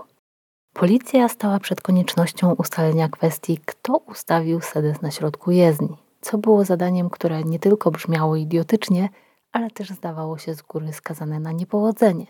Policja 0.72 1.28
stała 1.28 1.60
przed 1.60 1.80
koniecznością 1.80 2.52
ustalenia 2.52 3.08
kwestii, 3.08 3.60
kto 3.66 3.96
ustawił 3.96 4.60
Sedes 4.60 5.02
na 5.02 5.10
środku 5.10 5.50
jezdni, 5.50 5.96
co 6.20 6.38
było 6.38 6.64
zadaniem, 6.64 7.10
które 7.10 7.44
nie 7.44 7.58
tylko 7.58 7.90
brzmiało 7.90 8.36
idiotycznie, 8.36 9.08
ale 9.52 9.70
też 9.70 9.90
zdawało 9.90 10.38
się 10.38 10.54
z 10.54 10.62
góry 10.62 10.92
skazane 10.92 11.40
na 11.40 11.52
niepowodzenie. 11.52 12.26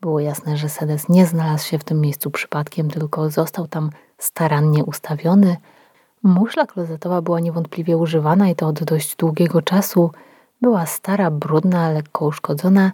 Było 0.00 0.20
jasne, 0.20 0.56
że 0.56 0.68
Sedes 0.68 1.08
nie 1.08 1.26
znalazł 1.26 1.66
się 1.66 1.78
w 1.78 1.84
tym 1.84 2.00
miejscu 2.00 2.30
przypadkiem, 2.30 2.90
tylko 2.90 3.30
został 3.30 3.68
tam 3.68 3.90
starannie 4.18 4.84
ustawiony. 4.84 5.56
Muszla 6.22 6.66
klozetowa 6.66 7.22
była 7.22 7.40
niewątpliwie 7.40 7.96
używana 7.96 8.48
i 8.48 8.54
to 8.54 8.66
od 8.66 8.84
dość 8.84 9.16
długiego 9.16 9.62
czasu. 9.62 10.10
Była 10.62 10.86
stara, 10.86 11.30
brudna, 11.30 11.90
lekko 11.90 12.26
uszkodzona, 12.26 12.92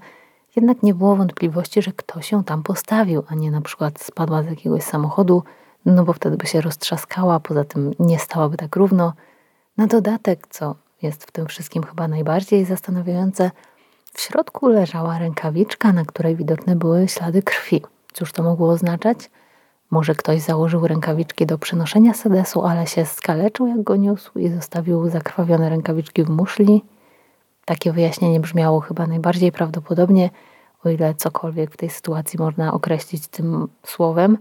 jednak 0.56 0.82
nie 0.82 0.94
było 0.94 1.16
wątpliwości, 1.16 1.82
że 1.82 1.92
ktoś 1.92 2.32
ją 2.32 2.44
tam 2.44 2.62
postawił, 2.62 3.22
a 3.28 3.34
nie 3.34 3.50
na 3.50 3.60
przykład 3.60 4.00
spadła 4.00 4.42
z 4.42 4.46
jakiegoś 4.46 4.82
samochodu, 4.82 5.42
no 5.86 6.04
bo 6.04 6.12
wtedy 6.12 6.36
by 6.36 6.46
się 6.46 6.60
roztrzaskała, 6.60 7.40
poza 7.40 7.64
tym 7.64 7.94
nie 7.98 8.18
stałaby 8.18 8.56
tak 8.56 8.76
równo. 8.76 9.12
Na 9.76 9.86
dodatek, 9.86 10.46
co 10.50 10.74
jest 11.02 11.24
w 11.24 11.30
tym 11.30 11.46
wszystkim 11.46 11.82
chyba 11.82 12.08
najbardziej 12.08 12.64
zastanawiające, 12.64 13.50
w 14.12 14.20
środku 14.20 14.68
leżała 14.68 15.18
rękawiczka, 15.18 15.92
na 15.92 16.04
której 16.04 16.36
widoczne 16.36 16.76
były 16.76 17.08
ślady 17.08 17.42
krwi. 17.42 17.82
Cóż 18.12 18.32
to 18.32 18.42
mogło 18.42 18.68
oznaczać? 18.68 19.30
Może 19.90 20.14
ktoś 20.14 20.40
założył 20.40 20.86
rękawiczki 20.86 21.46
do 21.46 21.58
przenoszenia 21.58 22.14
sedesu, 22.14 22.64
ale 22.64 22.86
się 22.86 23.06
skaleczył 23.06 23.66
jak 23.66 23.82
go 23.82 23.96
niósł 23.96 24.38
i 24.38 24.48
zostawił 24.48 25.08
zakrwawione 25.08 25.68
rękawiczki 25.68 26.24
w 26.24 26.28
muszli? 26.30 26.84
Takie 27.68 27.92
wyjaśnienie 27.92 28.40
brzmiało 28.40 28.80
chyba 28.80 29.06
najbardziej 29.06 29.52
prawdopodobnie, 29.52 30.30
o 30.84 30.88
ile 30.88 31.14
cokolwiek 31.14 31.70
w 31.70 31.76
tej 31.76 31.90
sytuacji 31.90 32.38
można 32.38 32.72
określić 32.72 33.28
tym 33.28 33.68
słowem. 33.86 34.38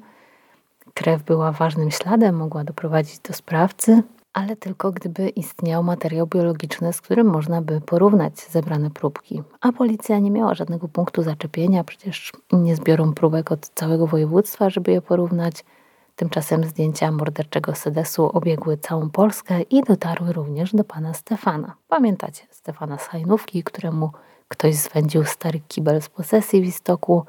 Krew 0.94 1.24
była 1.24 1.52
ważnym 1.52 1.92
śladem, 1.92 2.36
mogła 2.36 2.64
doprowadzić 2.64 3.20
do 3.20 3.34
sprawcy, 3.34 4.04
ale 4.34 4.56
tylko 4.56 4.92
gdyby 4.92 5.30
istniał 5.30 5.84
materiał 5.84 6.28
biologiczny, 6.28 6.94
z 6.94 7.02
którym 7.02 7.28
można 7.28 7.62
by 7.62 7.82
porównać 7.82 8.40
zebrane 8.40 8.90
próbki. 8.90 9.44
A 9.62 9.72
policja 9.72 10.20
nie 10.20 10.32
miała 10.32 10.54
żadnego 10.54 10.88
punktu 10.88 11.24
zaczepienia, 11.24 11.84
przecież 11.84 12.32
nie 12.54 12.76
zbiorą 12.76 13.14
próbek 13.14 13.52
od 13.52 13.70
całego 13.70 14.08
województwa, 14.08 14.70
żeby 14.70 14.92
je 14.92 15.02
porównać. 15.02 15.66
Tymczasem 16.16 16.64
zdjęcia 16.64 17.12
morderczego 17.12 17.76
sedesu 17.76 18.26
obiegły 18.26 18.78
całą 18.78 19.10
Polskę 19.10 19.62
i 19.62 19.84
dotarły 19.84 20.34
również 20.34 20.76
do 20.76 20.84
pana 20.84 21.14
Stefana. 21.14 21.76
Pamiętacie 21.88 22.44
Stefana 22.68 22.98
z 22.98 23.08
Hajnówki, 23.08 23.64
któremu 23.64 24.12
ktoś 24.48 24.76
zwędził 24.76 25.24
stary 25.24 25.60
kibel 25.68 26.02
z 26.02 26.10
posesji 26.10 26.62
w 26.62 26.66
istoku, 26.66 27.26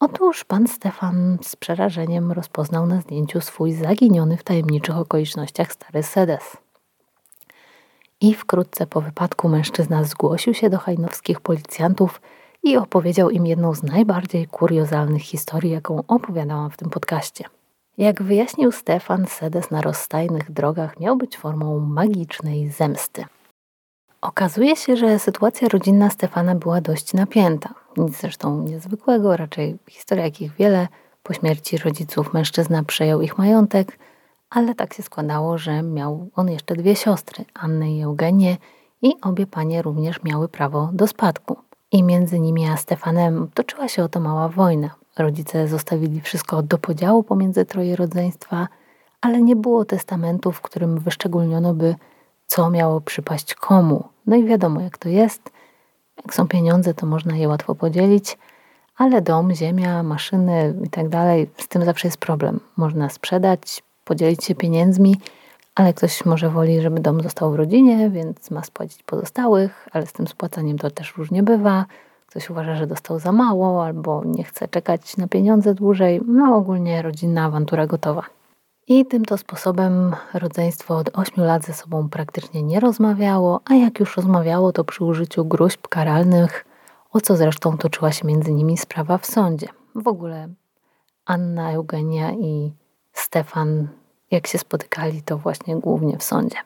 Otóż 0.00 0.44
pan 0.44 0.68
Stefan 0.68 1.38
z 1.42 1.56
przerażeniem 1.56 2.32
rozpoznał 2.32 2.86
na 2.86 3.00
zdjęciu 3.00 3.40
swój 3.40 3.72
zaginiony 3.72 4.36
w 4.36 4.42
tajemniczych 4.42 4.96
okolicznościach 4.96 5.72
stary 5.72 6.02
sedes. 6.02 6.56
I 8.20 8.34
wkrótce 8.34 8.86
po 8.86 9.00
wypadku 9.00 9.48
mężczyzna 9.48 10.04
zgłosił 10.04 10.54
się 10.54 10.70
do 10.70 10.78
hajnowskich 10.78 11.40
policjantów 11.40 12.20
i 12.62 12.76
opowiedział 12.76 13.30
im 13.30 13.46
jedną 13.46 13.74
z 13.74 13.82
najbardziej 13.82 14.46
kuriozalnych 14.46 15.22
historii, 15.22 15.70
jaką 15.70 16.02
opowiadałam 16.08 16.70
w 16.70 16.76
tym 16.76 16.90
podcaście. 16.90 17.44
Jak 17.98 18.22
wyjaśnił 18.22 18.72
Stefan, 18.72 19.26
sedes 19.26 19.70
na 19.70 19.80
rozstajnych 19.80 20.50
drogach 20.50 21.00
miał 21.00 21.16
być 21.16 21.36
formą 21.36 21.80
magicznej 21.80 22.68
zemsty. 22.68 23.24
Okazuje 24.24 24.76
się, 24.76 24.96
że 24.96 25.18
sytuacja 25.18 25.68
rodzinna 25.68 26.10
Stefana 26.10 26.54
była 26.54 26.80
dość 26.80 27.14
napięta. 27.14 27.74
Nic 27.96 28.20
zresztą 28.20 28.62
niezwykłego, 28.62 29.36
raczej 29.36 29.78
historia 29.90 30.24
jakich 30.24 30.52
wiele. 30.56 30.88
Po 31.22 31.32
śmierci 31.32 31.78
rodziców 31.78 32.32
mężczyzna 32.32 32.82
przejął 32.82 33.20
ich 33.20 33.38
majątek, 33.38 33.98
ale 34.50 34.74
tak 34.74 34.94
się 34.94 35.02
składało, 35.02 35.58
że 35.58 35.82
miał 35.82 36.28
on 36.34 36.50
jeszcze 36.50 36.74
dwie 36.74 36.96
siostry, 36.96 37.44
Annę 37.54 37.92
i 37.92 38.02
Eugenię, 38.02 38.56
i 39.02 39.14
obie 39.22 39.46
panie 39.46 39.82
również 39.82 40.22
miały 40.22 40.48
prawo 40.48 40.90
do 40.92 41.06
spadku. 41.06 41.56
I 41.92 42.02
między 42.02 42.40
nimi 42.40 42.68
a 42.68 42.76
Stefanem 42.76 43.48
toczyła 43.54 43.88
się 43.88 44.04
oto 44.04 44.20
mała 44.20 44.48
wojna. 44.48 44.90
Rodzice 45.18 45.68
zostawili 45.68 46.20
wszystko 46.20 46.62
do 46.62 46.78
podziału 46.78 47.22
pomiędzy 47.22 47.64
troje 47.64 47.96
rodzeństwa, 47.96 48.68
ale 49.20 49.42
nie 49.42 49.56
było 49.56 49.84
testamentu, 49.84 50.52
w 50.52 50.60
którym 50.60 50.98
wyszczególniono 50.98 51.74
by, 51.74 51.94
co 52.46 52.70
miało 52.70 53.00
przypaść 53.00 53.54
komu. 53.54 54.13
No 54.26 54.36
i 54.36 54.44
wiadomo, 54.44 54.80
jak 54.80 54.98
to 54.98 55.08
jest. 55.08 55.50
Jak 56.16 56.34
są 56.34 56.48
pieniądze, 56.48 56.94
to 56.94 57.06
można 57.06 57.36
je 57.36 57.48
łatwo 57.48 57.74
podzielić, 57.74 58.38
ale 58.96 59.22
dom, 59.22 59.54
ziemia, 59.54 60.02
maszyny 60.02 60.74
i 60.84 60.90
tak 60.90 61.08
dalej, 61.08 61.50
z 61.58 61.68
tym 61.68 61.84
zawsze 61.84 62.08
jest 62.08 62.18
problem. 62.18 62.60
Można 62.76 63.08
sprzedać, 63.08 63.82
podzielić 64.04 64.44
się 64.44 64.54
pieniędzmi, 64.54 65.16
ale 65.74 65.94
ktoś 65.94 66.24
może 66.24 66.50
woli, 66.50 66.80
żeby 66.80 67.00
dom 67.00 67.20
został 67.20 67.52
w 67.52 67.54
rodzinie, 67.54 68.10
więc 68.10 68.50
ma 68.50 68.64
spłacić 68.64 69.02
pozostałych, 69.02 69.88
ale 69.92 70.06
z 70.06 70.12
tym 70.12 70.26
spłacaniem 70.26 70.78
to 70.78 70.90
też 70.90 71.16
różnie 71.16 71.42
bywa. 71.42 71.86
Ktoś 72.26 72.50
uważa, 72.50 72.76
że 72.76 72.86
dostał 72.86 73.18
za 73.18 73.32
mało 73.32 73.84
albo 73.84 74.22
nie 74.24 74.44
chce 74.44 74.68
czekać 74.68 75.16
na 75.16 75.28
pieniądze 75.28 75.74
dłużej. 75.74 76.20
No 76.26 76.56
ogólnie 76.56 77.02
rodzinna 77.02 77.44
awantura 77.44 77.86
gotowa. 77.86 78.22
I 78.88 79.06
tym 79.06 79.24
to 79.24 79.38
sposobem 79.38 80.16
rodzeństwo 80.34 80.96
od 80.96 81.10
8 81.12 81.44
lat 81.44 81.64
ze 81.64 81.72
sobą 81.72 82.08
praktycznie 82.08 82.62
nie 82.62 82.80
rozmawiało, 82.80 83.60
a 83.64 83.74
jak 83.74 84.00
już 84.00 84.16
rozmawiało, 84.16 84.72
to 84.72 84.84
przy 84.84 85.04
użyciu 85.04 85.44
gruźb 85.44 85.88
karalnych, 85.88 86.64
o 87.12 87.20
co 87.20 87.36
zresztą 87.36 87.78
toczyła 87.78 88.12
się 88.12 88.26
między 88.26 88.52
nimi 88.52 88.78
sprawa 88.78 89.18
w 89.18 89.26
sądzie. 89.26 89.68
W 89.94 90.08
ogóle 90.08 90.48
Anna, 91.24 91.72
Eugenia 91.72 92.32
i 92.32 92.72
Stefan, 93.12 93.88
jak 94.30 94.46
się 94.46 94.58
spotykali, 94.58 95.22
to 95.22 95.38
właśnie 95.38 95.76
głównie 95.76 96.18
w 96.18 96.22
sądzie. 96.22 96.56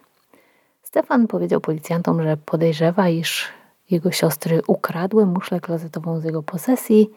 Stefan 0.83 1.27
powiedział 1.27 1.61
policjantom, 1.61 2.23
że 2.23 2.37
podejrzewa, 2.37 3.09
iż 3.09 3.49
jego 3.91 4.13
siostry 4.13 4.63
ukradły 4.67 5.27
muszlę 5.27 5.61
klozetową 5.61 6.21
z 6.21 6.25
jego 6.25 6.43
posesji. 6.43 7.11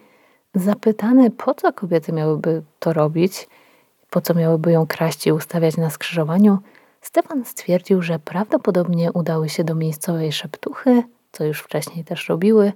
Zapytany, 0.55 1.31
po 1.31 1.53
co 1.53 1.73
kobiety 1.73 2.13
miałyby 2.13 2.63
to 2.79 2.93
robić, 2.93 3.47
po 4.11 4.21
co 4.21 4.33
miałyby 4.33 4.71
ją 4.71 4.87
kraść 4.87 5.27
i 5.27 5.31
ustawiać 5.31 5.77
na 5.77 5.89
skrzyżowaniu, 5.89 6.57
Stefan 7.01 7.45
stwierdził, 7.45 8.01
że 8.01 8.19
prawdopodobnie 8.19 9.11
udały 9.11 9.49
się 9.49 9.63
do 9.63 9.75
miejscowej 9.75 10.31
szeptuchy, 10.31 11.03
co 11.31 11.43
już 11.43 11.59
wcześniej 11.59 12.03
też 12.05 12.29
robiły, 12.29 12.73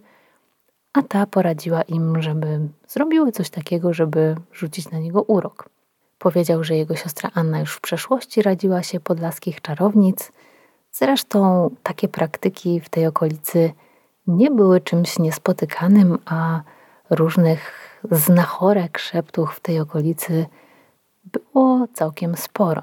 a 0.93 1.01
ta 1.01 1.25
poradziła 1.25 1.81
im, 1.81 2.21
żeby 2.21 2.59
zrobiły 2.87 3.31
coś 3.31 3.49
takiego, 3.49 3.93
żeby 3.93 4.35
rzucić 4.53 4.91
na 4.91 4.99
niego 4.99 5.21
urok. 5.21 5.69
Powiedział, 6.19 6.63
że 6.63 6.75
jego 6.75 6.95
siostra 6.95 7.29
Anna 7.33 7.59
już 7.59 7.73
w 7.75 7.81
przeszłości 7.81 8.41
radziła 8.41 8.83
się 8.83 8.99
podlaskich 8.99 9.61
czarownic. 9.61 10.31
Zresztą 10.91 11.69
takie 11.83 12.07
praktyki 12.07 12.79
w 12.79 12.89
tej 12.89 13.07
okolicy 13.07 13.71
nie 14.27 14.51
były 14.51 14.81
czymś 14.81 15.19
niespotykanym, 15.19 16.17
a 16.25 16.61
różnych 17.09 17.71
znachorek, 18.11 18.97
szeptuch 18.97 19.53
w 19.53 19.59
tej 19.59 19.79
okolicy 19.79 20.45
było 21.31 21.87
całkiem 21.93 22.35
sporo. 22.35 22.81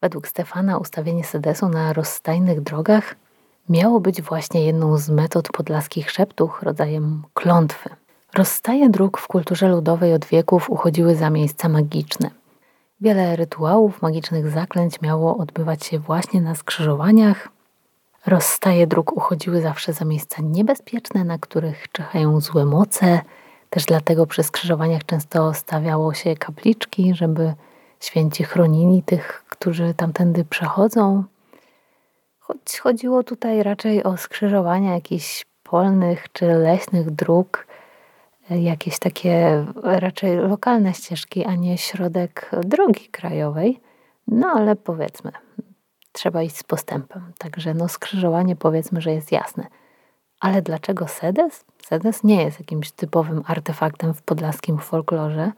Według 0.00 0.28
Stefana 0.28 0.78
ustawienie 0.78 1.24
sedesu 1.24 1.68
na 1.68 1.92
rozstajnych 1.92 2.60
drogach 2.60 3.14
miało 3.68 4.00
być 4.00 4.22
właśnie 4.22 4.64
jedną 4.64 4.98
z 4.98 5.10
metod 5.10 5.48
podlaskich 5.48 6.10
szeptuch, 6.10 6.62
rodzajem 6.62 7.22
klątwy. 7.34 7.90
Rozstaje 8.34 8.88
dróg 8.88 9.18
w 9.18 9.26
kulturze 9.26 9.68
ludowej 9.68 10.14
od 10.14 10.24
wieków 10.24 10.70
uchodziły 10.70 11.14
za 11.14 11.30
miejsca 11.30 11.68
magiczne. 11.68 12.30
Wiele 13.00 13.36
rytuałów, 13.36 14.02
magicznych 14.02 14.50
zaklęć 14.50 15.00
miało 15.00 15.36
odbywać 15.36 15.86
się 15.86 15.98
właśnie 15.98 16.40
na 16.40 16.54
skrzyżowaniach. 16.54 17.48
Rozstaje 18.26 18.86
dróg 18.86 19.16
uchodziły 19.16 19.60
zawsze 19.60 19.92
za 19.92 20.04
miejsca 20.04 20.42
niebezpieczne, 20.42 21.24
na 21.24 21.38
których 21.38 21.92
czyhają 21.92 22.40
złe 22.40 22.64
moce. 22.64 23.20
Też 23.70 23.84
dlatego 23.84 24.26
przy 24.26 24.42
skrzyżowaniach 24.42 25.04
często 25.04 25.54
stawiało 25.54 26.14
się 26.14 26.36
kapliczki, 26.36 27.14
żeby 27.14 27.54
święci 28.00 28.44
chronili 28.44 29.02
tych, 29.02 29.44
którzy 29.48 29.94
tamtędy 29.94 30.44
przechodzą. 30.44 31.24
Choć 32.38 32.78
chodziło 32.78 33.22
tutaj 33.22 33.62
raczej 33.62 34.04
o 34.04 34.16
skrzyżowania 34.16 34.94
jakichś 34.94 35.46
polnych 35.62 36.32
czy 36.32 36.46
leśnych 36.46 37.10
dróg, 37.10 37.66
jakieś 38.50 38.98
takie 38.98 39.64
raczej 39.82 40.36
lokalne 40.36 40.94
ścieżki, 40.94 41.44
a 41.44 41.54
nie 41.54 41.78
środek 41.78 42.50
drogi 42.64 43.08
krajowej. 43.08 43.80
No 44.26 44.48
ale 44.48 44.76
powiedzmy, 44.76 45.32
trzeba 46.12 46.42
iść 46.42 46.56
z 46.56 46.62
postępem. 46.62 47.32
Także 47.38 47.74
no 47.74 47.88
skrzyżowanie 47.88 48.56
powiedzmy, 48.56 49.00
że 49.00 49.12
jest 49.12 49.32
jasne. 49.32 49.66
Ale 50.40 50.62
dlaczego 50.62 51.08
sedes? 51.08 51.64
Sedes 51.82 52.24
nie 52.24 52.42
jest 52.42 52.60
jakimś 52.60 52.90
typowym 52.92 53.42
artefaktem 53.46 54.14
w 54.14 54.22
podlaskim 54.22 54.78
folklorze. 54.78 55.52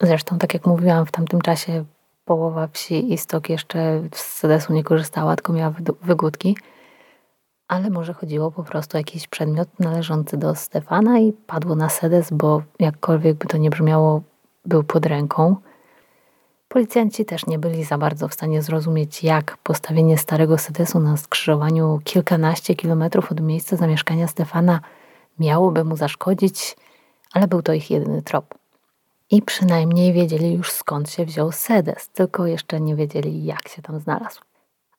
Zresztą, 0.00 0.38
tak 0.38 0.54
jak 0.54 0.66
mówiłam, 0.66 1.06
w 1.06 1.12
tamtym 1.12 1.40
czasie 1.40 1.84
połowa 2.24 2.68
wsi 2.72 3.12
i 3.12 3.18
stok 3.18 3.50
jeszcze 3.50 4.02
z 4.14 4.20
sedesu 4.20 4.72
nie 4.72 4.84
korzystała, 4.84 5.36
tylko 5.36 5.52
miała 5.52 5.74
wygódki 6.02 6.56
ale 7.68 7.90
może 7.90 8.14
chodziło 8.14 8.50
po 8.50 8.64
prostu 8.64 8.96
o 8.96 8.98
jakiś 8.98 9.28
przedmiot 9.28 9.68
należący 9.78 10.36
do 10.36 10.54
Stefana 10.54 11.18
i 11.18 11.32
padło 11.32 11.74
na 11.74 11.88
sedes, 11.88 12.30
bo 12.32 12.62
jakkolwiek 12.78 13.36
by 13.36 13.46
to 13.46 13.58
nie 13.58 13.70
brzmiało, 13.70 14.22
był 14.64 14.82
pod 14.84 15.06
ręką. 15.06 15.56
Policjanci 16.68 17.24
też 17.24 17.46
nie 17.46 17.58
byli 17.58 17.84
za 17.84 17.98
bardzo 17.98 18.28
w 18.28 18.34
stanie 18.34 18.62
zrozumieć, 18.62 19.24
jak 19.24 19.56
postawienie 19.56 20.18
starego 20.18 20.58
sedesu 20.58 21.00
na 21.00 21.16
skrzyżowaniu 21.16 22.00
kilkanaście 22.04 22.74
kilometrów 22.74 23.32
od 23.32 23.40
miejsca 23.40 23.76
zamieszkania 23.76 24.28
Stefana 24.28 24.80
miałoby 25.38 25.84
mu 25.84 25.96
zaszkodzić, 25.96 26.76
ale 27.32 27.48
był 27.48 27.62
to 27.62 27.72
ich 27.72 27.90
jedyny 27.90 28.22
trop. 28.22 28.54
I 29.30 29.42
przynajmniej 29.42 30.12
wiedzieli 30.12 30.52
już 30.52 30.72
skąd 30.72 31.10
się 31.10 31.24
wziął 31.24 31.52
sedes, 31.52 32.08
tylko 32.08 32.46
jeszcze 32.46 32.80
nie 32.80 32.96
wiedzieli, 32.96 33.44
jak 33.44 33.68
się 33.68 33.82
tam 33.82 34.00
znalazł 34.00 34.40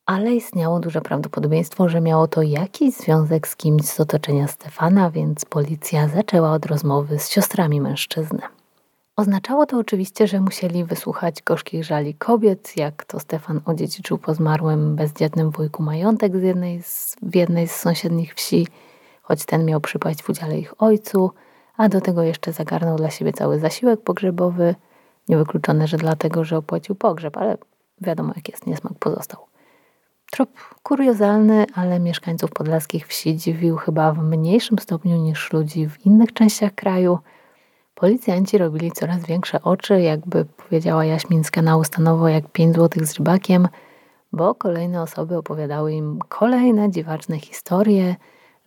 ale 0.10 0.36
istniało 0.36 0.80
duże 0.80 1.02
prawdopodobieństwo, 1.02 1.90
że 1.90 2.02
miało 2.02 2.28
to 2.28 2.42
jakiś 2.42 2.94
związek 2.94 3.48
z 3.48 3.56
kimś 3.56 3.86
z 3.86 4.00
otoczenia 4.00 4.48
Stefana, 4.48 5.12
więc 5.12 5.46
policja 5.46 6.08
zaczęła 6.08 6.52
od 6.52 6.66
rozmowy 6.66 7.20
z 7.20 7.30
siostrami 7.30 7.82
mężczyzny. 7.82 8.40
Oznaczało 9.20 9.66
to 9.66 9.78
oczywiście, 9.78 10.28
że 10.28 10.42
musieli 10.42 10.84
wysłuchać 10.84 11.44
gorzkich 11.44 11.84
żali 11.84 12.14
kobiet, 12.14 12.78
jak 12.78 13.06
to 13.06 13.20
Stefan 13.20 13.62
odziedziczył 13.66 14.18
po 14.18 14.34
zmarłym 14.34 14.96
bezdzietnym 14.96 15.52
wujku 15.52 15.84
majątek 15.84 16.38
z 16.38 16.44
jednej 16.44 16.84
z, 16.84 17.16
w 17.22 17.36
jednej 17.36 17.68
z 17.68 17.76
sąsiednich 17.76 18.34
wsi, 18.34 18.68
choć 19.22 19.46
ten 19.46 19.66
miał 19.66 19.82
przypaść 19.82 20.22
w 20.24 20.30
udziale 20.30 20.60
ich 20.60 20.82
ojcu, 20.82 21.32
a 21.78 21.90
do 21.90 22.02
tego 22.02 22.24
jeszcze 22.24 22.52
zagarnął 22.52 22.98
dla 22.98 23.10
siebie 23.10 23.34
cały 23.34 23.60
zasiłek 23.60 24.02
pogrzebowy. 24.02 24.76
Niewykluczone, 25.30 25.88
że 25.88 25.98
dlatego, 25.98 26.44
że 26.44 26.58
opłacił 26.58 26.96
pogrzeb, 26.96 27.38
ale 27.38 27.58
wiadomo, 28.02 28.34
jak 28.36 28.50
jest, 28.50 28.68
niesmak 28.68 28.94
pozostał. 29.00 29.46
Trop 30.32 30.50
kuriozalny, 30.84 31.66
ale 31.76 32.00
mieszkańców 32.00 32.52
podlaskich 32.52 33.08
wsi 33.08 33.38
dziwił 33.38 33.78
chyba 33.78 34.12
w 34.12 34.24
mniejszym 34.24 34.80
stopniu 34.80 35.18
niż 35.18 35.54
ludzi 35.54 35.90
w 35.90 36.06
innych 36.06 36.34
częściach 36.34 36.76
kraju. 36.76 37.20
Policjanci 38.00 38.58
robili 38.58 38.92
coraz 38.92 39.26
większe 39.26 39.62
oczy, 39.62 40.02
jakby 40.02 40.46
powiedziała 40.46 41.06
Jaśmin 41.06 41.44
z 41.44 41.52
kanału 41.52 41.84
Stanowo, 41.84 42.28
jak 42.28 42.52
5 42.52 42.76
złotych 42.76 43.06
z 43.06 43.18
rybakiem, 43.18 43.68
bo 44.32 44.56
kolejne 44.56 45.02
osoby 45.02 45.38
opowiadały 45.38 45.94
im 45.94 46.20
kolejne 46.30 46.92
dziwaczne 46.92 47.40
historie, 47.40 48.16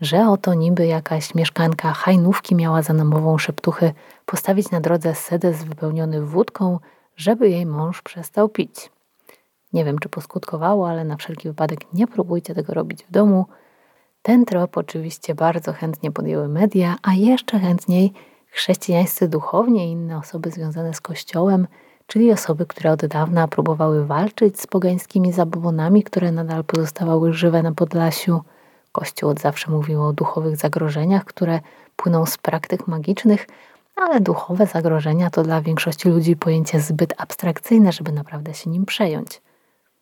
że 0.01 0.29
oto 0.29 0.55
niby 0.55 0.87
jakaś 0.87 1.35
mieszkanka 1.35 1.93
hajnówki 1.93 2.55
miała 2.55 2.83
za 2.83 2.93
namową 2.93 3.39
szeptuchy 3.39 3.93
postawić 4.27 4.71
na 4.71 4.81
drodze 4.81 5.15
sedes 5.15 5.65
wypełniony 5.65 6.23
wódką, 6.23 6.79
żeby 7.17 7.51
jej 7.51 7.67
mąż 7.67 8.03
przestał 8.03 8.49
pić. 8.49 8.91
Nie 9.73 9.85
wiem, 9.85 9.99
czy 9.99 10.09
poskutkowało, 10.09 10.89
ale 10.89 11.05
na 11.05 11.17
wszelki 11.17 11.49
wypadek 11.49 11.95
nie 11.95 12.07
próbujcie 12.07 12.55
tego 12.55 12.75
robić 12.75 13.05
w 13.05 13.11
domu. 13.11 13.47
Ten 14.23 14.45
trop 14.45 14.77
oczywiście 14.77 15.35
bardzo 15.35 15.73
chętnie 15.73 16.11
podjęły 16.11 16.49
media, 16.49 16.97
a 17.03 17.15
jeszcze 17.15 17.59
chętniej 17.59 18.13
chrześcijańscy 18.53 19.29
duchownie 19.29 19.89
i 19.89 19.91
inne 19.91 20.19
osoby 20.19 20.51
związane 20.51 20.95
z 20.95 21.01
Kościołem, 21.01 21.67
czyli 22.07 22.33
osoby, 22.33 22.67
które 22.67 22.93
od 22.93 23.07
dawna 23.07 23.49
próbowały 23.49 24.07
walczyć 24.07 24.61
z 24.61 24.67
pogańskimi 24.67 25.33
zabobonami, 25.33 26.03
które 26.03 26.33
nadal 26.33 26.65
pozostawały 26.65 27.33
żywe 27.33 27.63
na 27.63 27.73
Podlasiu. 27.73 28.41
Kościół 28.93 29.31
od 29.31 29.41
zawsze 29.41 29.71
mówił 29.71 30.05
o 30.05 30.13
duchowych 30.13 30.57
zagrożeniach, 30.57 31.25
które 31.25 31.61
płyną 31.97 32.27
z 32.27 32.39
praktyk 32.39 32.89
magicznych, 32.89 33.47
ale 33.97 34.21
duchowe 34.21 34.67
zagrożenia 34.67 35.31
to 35.31 35.43
dla 35.43 35.61
większości 35.61 36.09
ludzi 36.09 36.37
pojęcie 36.37 36.81
zbyt 36.81 37.15
abstrakcyjne, 37.17 37.93
żeby 37.93 38.13
naprawdę 38.13 38.55
się 38.55 38.71
nim 38.71 38.87
przejąć. 38.87 39.43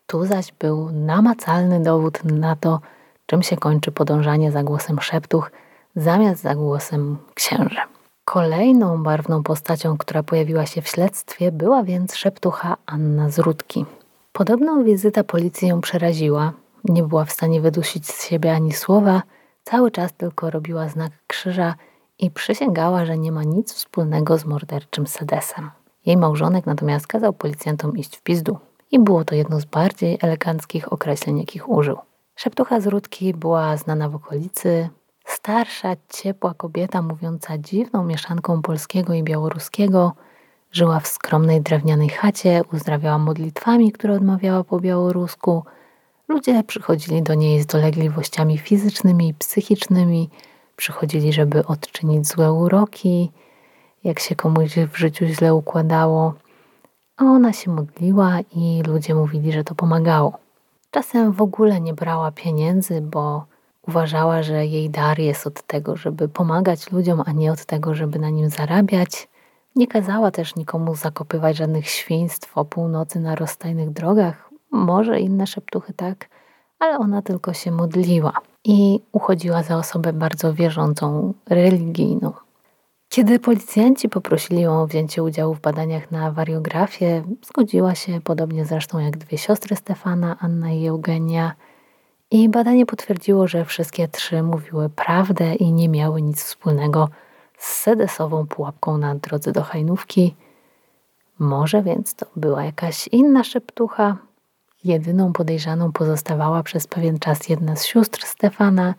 Tu 0.07 0.27
zaś 0.27 0.53
był 0.53 0.91
namacalny 0.93 1.83
dowód 1.83 2.25
na 2.25 2.57
to, 2.57 2.81
czym 3.27 3.43
się 3.43 3.57
kończy 3.57 3.93
podążanie 3.93 4.53
za 4.53 4.63
głosem 4.63 5.01
szeptuch 5.01 5.51
zamiast 5.97 6.43
za 6.43 6.55
głosem 6.55 7.19
księży. 7.35 7.81
Kolejną 8.33 9.03
barwną 9.03 9.43
postacią, 9.43 9.99
która 9.99 10.23
pojawiła 10.23 10.67
się 10.67 10.83
w 10.83 10.89
śledztwie, 10.89 11.53
była 11.53 11.83
więc 11.83 12.17
szeptucha 12.17 12.77
Anna 12.87 13.31
Zrutki. 13.31 13.85
Podobną 14.33 14.85
wizyta 14.85 15.25
policji 15.25 15.69
ją 15.69 15.81
przeraziła. 15.81 16.53
Nie 16.85 17.03
była 17.03 17.25
w 17.25 17.33
stanie 17.33 17.61
wydusić 17.61 18.07
z 18.07 18.29
siebie 18.29 18.53
ani 18.53 18.73
słowa, 18.73 19.23
cały 19.65 19.91
czas 19.91 20.13
tylko 20.13 20.51
robiła 20.51 20.89
znak 20.89 21.13
krzyża 21.27 21.75
i 22.19 22.31
przysięgała, 22.31 23.05
że 23.05 23.19
nie 23.19 23.33
ma 23.33 23.45
nic 23.45 23.73
wspólnego 23.73 24.39
z 24.39 24.45
morderczym 24.45 25.07
sedesem. 25.07 25.71
Jej 26.07 26.17
małżonek 26.17 26.67
natomiast 26.67 27.07
kazał 27.07 27.33
policjantom 27.33 27.97
iść 27.97 28.17
w 28.17 28.23
pizdu. 28.23 28.59
I 28.91 28.99
było 28.99 29.25
to 29.25 29.35
jedno 29.35 29.61
z 29.61 29.65
bardziej 29.65 30.19
eleganckich 30.23 30.93
określeń, 30.93 31.39
jakich 31.39 31.69
użył. 31.69 31.99
Szeptucha 32.37 32.81
z 32.81 32.87
Rudki 32.87 33.35
była 33.35 33.77
znana 33.77 34.09
w 34.09 34.15
okolicy. 34.15 34.89
Starsza, 35.31 35.97
ciepła 36.09 36.55
kobieta 36.55 37.03
mówiąca 37.03 37.59
dziwną 37.59 38.05
mieszanką 38.05 38.63
polskiego 38.63 39.15
i 39.15 39.23
białoruskiego. 39.23 40.13
Żyła 40.73 41.01
w 41.01 41.07
skromnej 41.07 41.61
drewnianej 41.61 42.09
chacie, 42.09 42.63
uzdrawiała 42.73 43.19
modlitwami, 43.19 43.93
które 43.93 44.15
odmawiała 44.15 44.65
po 44.65 44.81
białorusku. 44.81 45.65
Ludzie 46.29 46.63
przychodzili 46.63 47.23
do 47.23 47.35
niej 47.35 47.63
z 47.63 47.67
dolegliwościami 47.67 48.59
fizycznymi 48.59 49.29
i 49.29 49.35
psychicznymi– 49.35 50.31
przychodzili, 50.77 51.33
żeby 51.33 51.67
odczynić 51.67 52.27
złe 52.27 52.53
uroki, 52.53 53.33
jak 54.05 54.19
się 54.21 54.37
komuś 54.37 54.75
w 54.93 54.97
życiu 54.97 55.27
źle 55.27 55.55
układało. 55.55 56.35
A 57.17 57.25
ona 57.25 57.53
się 57.53 57.71
modliła 57.71 58.39
i 58.57 58.83
ludzie 58.87 59.15
mówili, 59.15 59.53
że 59.53 59.65
to 59.65 59.75
pomagało. 59.75 60.39
Czasem 60.91 61.33
w 61.33 61.43
ogóle 61.43 61.81
nie 61.81 61.95
brała 61.95 62.31
pieniędzy, 62.33 63.01
bo 63.01 63.50
uważała, 63.91 64.43
że 64.43 64.67
jej 64.67 64.91
dar 64.91 65.19
jest 65.19 65.47
od 65.47 65.63
tego, 65.63 65.97
żeby 65.97 66.29
pomagać 66.29 66.93
ludziom, 66.93 67.23
a 67.27 67.33
nie 67.33 67.53
od 67.53 67.65
tego, 67.65 67.95
żeby 67.95 68.19
na 68.19 68.31
nim 68.31 68.51
zarabiać. 68.51 69.29
Nie 69.77 69.87
kazała 69.87 70.31
też 70.31 70.57
nikomu 70.57 70.95
zakopywać 70.95 71.57
żadnych 71.57 71.89
świństw 71.89 72.59
o 72.59 72.65
północy 72.65 73.21
na 73.21 73.35
rozstajnych 73.35 73.91
drogach. 73.91 74.51
Może 74.71 75.21
inne 75.21 75.47
szeptuchy 75.47 75.93
tak, 75.93 76.29
ale 76.79 76.99
ona 76.99 77.23
tylko 77.23 77.53
się 77.53 77.71
modliła 77.71 78.33
i 78.65 79.01
uchodziła 79.13 79.63
za 79.63 79.77
osobę 79.77 80.13
bardzo 80.13 80.55
wierzącą, 80.55 81.35
religijną. 81.49 82.33
Kiedy 83.09 83.39
policjanci 83.39 84.09
poprosili 84.09 84.61
ją 84.61 84.83
o 84.83 84.87
wzięcie 84.87 85.23
udziału 85.23 85.55
w 85.55 85.61
badaniach 85.61 86.11
na 86.11 86.31
wariografię, 86.31 87.25
zgodziła 87.43 87.95
się, 87.95 88.21
podobnie 88.25 88.65
zresztą 88.65 88.99
jak 88.99 89.17
dwie 89.17 89.39
siostry 89.39 89.77
Stefana, 89.77 90.37
Anna 90.41 90.73
i 90.73 90.87
Eugenia. 90.87 91.55
I 92.31 92.49
badanie 92.49 92.87
potwierdziło, 92.87 93.49
że 93.49 93.65
wszystkie 93.65 94.09
trzy 94.09 94.43
mówiły 94.43 94.89
prawdę 94.89 95.55
i 95.55 95.73
nie 95.73 95.89
miały 95.89 96.23
nic 96.23 96.43
wspólnego 96.45 97.09
z 97.59 97.73
sedesową 97.73 98.47
pułapką 98.47 98.99
na 98.99 99.15
drodze 99.15 99.53
do 99.53 99.63
Hajnówki. 99.63 100.35
Może 101.39 101.83
więc 101.83 102.15
to 102.15 102.27
była 102.37 102.65
jakaś 102.65 103.09
inna 103.09 103.45
szeptucha, 103.45 104.17
Jedyną 104.85 105.33
podejrzaną 105.33 105.93
pozostawała 105.93 106.63
przez 106.63 106.87
pewien 106.87 107.19
czas 107.19 107.49
jedna 107.49 107.77
z 107.77 107.85
sióstr 107.85 108.27
Stefana. 108.27 108.95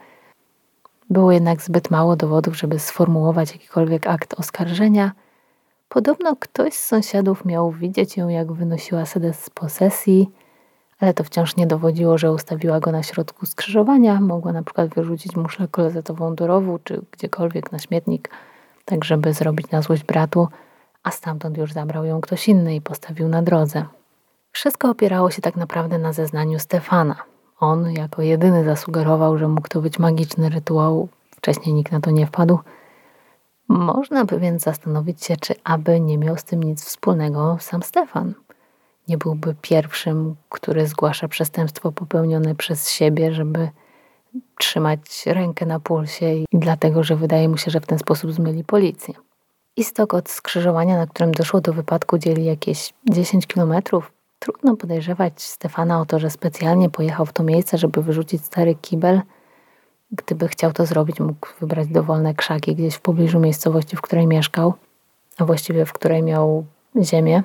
Było 1.09 1.31
jednak 1.31 1.61
zbyt 1.61 1.91
mało 1.91 2.15
dowodów, 2.15 2.57
żeby 2.57 2.79
sformułować 2.79 3.51
jakikolwiek 3.51 4.07
akt 4.07 4.33
oskarżenia. 4.39 5.11
Podobno 5.89 6.35
ktoś 6.35 6.73
z 6.73 6.87
sąsiadów 6.87 7.45
miał 7.45 7.71
widzieć 7.71 8.17
ją, 8.17 8.29
jak 8.29 8.51
wynosiła 8.51 9.05
sedes 9.05 9.43
z 9.43 9.49
posesji, 9.49 10.29
ale 11.01 11.13
to 11.13 11.23
wciąż 11.23 11.55
nie 11.55 11.67
dowodziło, 11.67 12.17
że 12.17 12.31
ustawiła 12.31 12.79
go 12.79 12.91
na 12.91 13.03
środku 13.03 13.45
skrzyżowania. 13.45 14.21
Mogła 14.21 14.53
na 14.53 14.63
przykład 14.63 14.95
wyrzucić 14.95 15.35
muszlę 15.35 15.67
klozetową 15.67 16.35
do 16.35 16.47
rowu, 16.47 16.79
czy 16.83 17.01
gdziekolwiek 17.11 17.71
na 17.71 17.79
śmietnik, 17.79 18.29
tak 18.85 19.05
żeby 19.05 19.33
zrobić 19.33 19.71
na 19.71 19.81
złość 19.81 20.03
bratu, 20.03 20.47
a 21.03 21.11
stamtąd 21.11 21.57
już 21.57 21.73
zabrał 21.73 22.05
ją 22.05 22.21
ktoś 22.21 22.47
inny 22.47 22.75
i 22.75 22.81
postawił 22.81 23.27
na 23.27 23.41
drodze. 23.41 23.85
Wszystko 24.51 24.89
opierało 24.89 25.31
się 25.31 25.41
tak 25.41 25.55
naprawdę 25.55 25.97
na 25.97 26.13
zeznaniu 26.13 26.59
Stefana. 26.59 27.15
On 27.59 27.91
jako 27.91 28.21
jedyny 28.21 28.63
zasugerował, 28.63 29.37
że 29.37 29.47
mógł 29.47 29.67
to 29.67 29.81
być 29.81 29.99
magiczny 29.99 30.49
rytuał. 30.49 31.07
Wcześniej 31.35 31.75
nikt 31.75 31.91
na 31.91 31.99
to 31.99 32.11
nie 32.11 32.27
wpadł. 32.27 32.59
Można 33.67 34.25
by 34.25 34.39
więc 34.39 34.63
zastanowić 34.63 35.23
się, 35.23 35.37
czy 35.37 35.53
aby 35.63 35.99
nie 35.99 36.17
miał 36.17 36.37
z 36.37 36.43
tym 36.43 36.63
nic 36.63 36.85
wspólnego 36.85 37.57
sam 37.59 37.83
Stefan. 37.83 38.33
Nie 39.11 39.17
byłby 39.17 39.55
pierwszym, 39.61 40.35
który 40.49 40.87
zgłasza 40.87 41.27
przestępstwo 41.27 41.91
popełnione 41.91 42.55
przez 42.55 42.89
siebie, 42.89 43.33
żeby 43.33 43.69
trzymać 44.59 45.25
rękę 45.25 45.65
na 45.65 45.79
pulsie 45.79 46.33
i 46.33 46.45
dlatego, 46.53 47.03
że 47.03 47.15
wydaje 47.15 47.49
mu 47.49 47.57
się, 47.57 47.71
że 47.71 47.79
w 47.79 47.85
ten 47.85 47.99
sposób 47.99 48.31
zmyli 48.31 48.63
policję. 48.63 49.13
Istok 49.75 50.13
od 50.13 50.29
skrzyżowania, 50.29 50.97
na 50.97 51.07
którym 51.07 51.31
doszło 51.31 51.61
do 51.61 51.73
wypadku, 51.73 52.17
dzieli 52.17 52.45
jakieś 52.45 52.93
10 53.09 53.47
kilometrów. 53.47 54.11
Trudno 54.39 54.75
podejrzewać 54.75 55.41
Stefana 55.41 56.01
o 56.01 56.05
to, 56.05 56.19
że 56.19 56.29
specjalnie 56.29 56.89
pojechał 56.89 57.25
w 57.25 57.33
to 57.33 57.43
miejsce, 57.43 57.77
żeby 57.77 58.03
wyrzucić 58.03 58.45
stary 58.45 58.75
kibel. 58.75 59.21
Gdyby 60.11 60.47
chciał 60.47 60.73
to 60.73 60.85
zrobić, 60.85 61.19
mógł 61.19 61.47
wybrać 61.59 61.87
dowolne 61.87 62.35
krzaki 62.35 62.75
gdzieś 62.75 62.95
w 62.95 63.01
pobliżu 63.01 63.39
miejscowości, 63.39 63.95
w 63.95 64.01
której 64.01 64.27
mieszkał, 64.27 64.73
a 65.37 65.45
właściwie 65.45 65.85
w 65.85 65.93
której 65.93 66.23
miał 66.23 66.65
ziemię. 67.01 67.43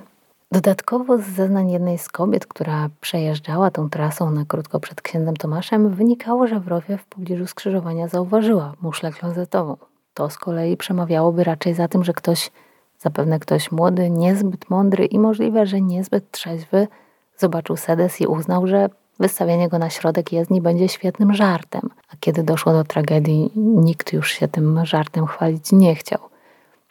Dodatkowo 0.53 1.19
z 1.19 1.25
zeznań 1.25 1.71
jednej 1.71 1.99
z 1.99 2.09
kobiet, 2.09 2.47
która 2.47 2.89
przejeżdżała 3.01 3.71
tą 3.71 3.91
trasą 3.91 4.31
na 4.31 4.45
krótko 4.45 4.81
przed 4.81 5.03
księdzem 5.03 5.37
Tomaszem, 5.37 5.91
wynikało, 5.91 6.47
że 6.47 6.61
w 6.61 6.69
rowie 6.69 6.99
w 6.99 7.07
pobliżu 7.07 7.47
skrzyżowania 7.47 8.09
zauważyła 8.09 8.75
muszlę 8.81 9.13
klozetową. 9.13 9.77
To 10.15 10.31
z 10.31 10.39
kolei 10.39 10.77
przemawiałoby 10.77 11.45
raczej 11.45 11.75
za 11.75 11.89
tym, 11.89 12.05
że 12.05 12.13
ktoś 12.13 12.51
Zapewne 12.99 13.39
ktoś 13.39 13.73
młody, 13.73 14.11
niezbyt 14.11 14.71
mądry 14.71 15.07
i 15.07 15.19
możliwe, 15.19 15.67
że 15.67 15.81
niezbyt 15.81 16.31
trzeźwy 16.31 16.89
zobaczył 17.37 17.77
sedes 17.77 18.21
i 18.21 18.27
uznał, 18.27 18.67
że 18.67 18.89
wystawienie 19.21 19.69
go 19.69 19.79
na 19.79 19.91
środek 19.91 20.33
jezdni 20.33 20.61
będzie 20.61 20.89
świetnym 20.89 21.35
żartem. 21.35 21.91
A 22.13 22.17
kiedy 22.21 22.43
doszło 22.43 22.73
do 22.73 22.85
tragedii, 22.85 23.51
nikt 23.57 24.13
już 24.13 24.31
się 24.31 24.49
tym 24.49 24.87
żartem 24.87 25.27
chwalić 25.27 25.73
nie 25.73 25.95
chciał. 25.95 26.19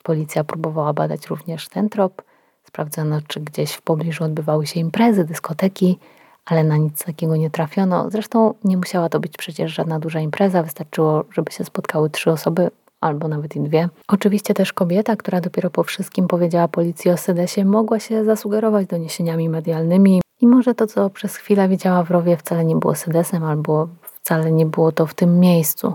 Policja 0.03 0.43
próbowała 0.43 0.93
badać 0.93 1.27
również 1.27 1.69
ten 1.69 1.89
trop. 1.89 2.21
Sprawdzono, 2.75 3.19
czy 3.27 3.39
gdzieś 3.39 3.71
w 3.71 3.81
pobliżu 3.81 4.23
odbywały 4.23 4.67
się 4.67 4.79
imprezy, 4.79 5.25
dyskoteki, 5.25 5.99
ale 6.45 6.63
na 6.63 6.77
nic 6.77 7.03
takiego 7.03 7.35
nie 7.35 7.49
trafiono. 7.49 8.09
Zresztą 8.09 8.53
nie 8.63 8.77
musiała 8.77 9.09
to 9.09 9.19
być 9.19 9.37
przecież 9.37 9.73
żadna 9.73 9.99
duża 9.99 10.19
impreza, 10.19 10.63
wystarczyło, 10.63 11.23
żeby 11.31 11.51
się 11.51 11.63
spotkały 11.63 12.09
trzy 12.09 12.31
osoby, 12.31 12.69
albo 13.01 13.27
nawet 13.27 13.55
i 13.55 13.59
dwie. 13.59 13.89
Oczywiście 14.07 14.53
też 14.53 14.73
kobieta, 14.73 15.15
która 15.15 15.41
dopiero 15.41 15.69
po 15.69 15.83
wszystkim 15.83 16.27
powiedziała 16.27 16.67
policji 16.67 17.11
o 17.11 17.17
sedesie, 17.17 17.65
mogła 17.65 17.99
się 17.99 18.25
zasugerować 18.25 18.87
doniesieniami 18.87 19.49
medialnymi 19.49 20.21
i 20.41 20.47
może 20.47 20.75
to, 20.75 20.87
co 20.87 21.09
przez 21.09 21.35
chwilę 21.35 21.67
widziała 21.69 22.03
w 22.03 22.11
rowie, 22.11 22.37
wcale 22.37 22.65
nie 22.65 22.75
było 22.75 22.95
sedesem, 22.95 23.43
albo 23.43 23.87
wcale 24.01 24.51
nie 24.51 24.65
było 24.65 24.91
to 24.91 25.05
w 25.05 25.13
tym 25.13 25.39
miejscu. 25.39 25.93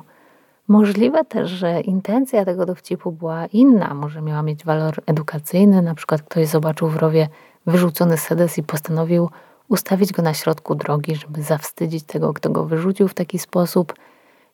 Możliwe 0.71 1.25
też, 1.25 1.51
że 1.51 1.81
intencja 1.81 2.45
tego 2.45 2.67
dowcipu 2.67 3.13
była 3.13 3.47
inna, 3.47 3.95
może 3.95 4.23
miała 4.23 4.43
mieć 4.43 4.65
walor 4.65 5.03
edukacyjny, 5.07 5.83
na 5.83 5.95
przykład 5.95 6.23
ktoś 6.23 6.47
zobaczył 6.49 6.89
w 6.89 6.97
rowie 6.97 7.29
wyrzucony 7.67 8.17
sedes 8.17 8.59
i 8.59 8.63
postanowił 8.63 9.31
ustawić 9.69 10.13
go 10.13 10.23
na 10.23 10.35
środku 10.35 10.75
drogi, 10.75 11.17
żeby 11.17 11.43
zawstydzić 11.43 12.05
tego, 12.05 12.35
kto 12.35 12.51
go 12.51 12.65
wyrzucił 12.65 13.09
w 13.09 13.15
taki 13.15 13.39
sposób– 13.39 13.95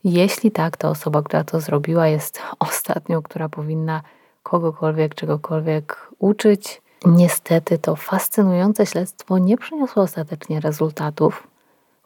jeśli 0.07 0.51
tak, 0.51 0.77
to 0.77 0.89
osoba, 0.89 1.23
która 1.23 1.45
to 1.45 1.61
zrobiła, 1.61 2.07
jest 2.07 2.43
ostatnią, 2.59 3.23
która 3.23 3.49
powinna 3.49 4.03
kogokolwiek, 4.43 5.15
czegokolwiek 5.15 6.11
uczyć. 6.19 6.83
Niestety 7.07 7.79
to 7.79 7.97
fascynujące 7.97 8.87
śledztwo 8.87 9.39
nie 9.39 9.57
przyniosło 9.57 10.03
ostatecznie 10.03 10.61
rezultatów. 10.61 11.49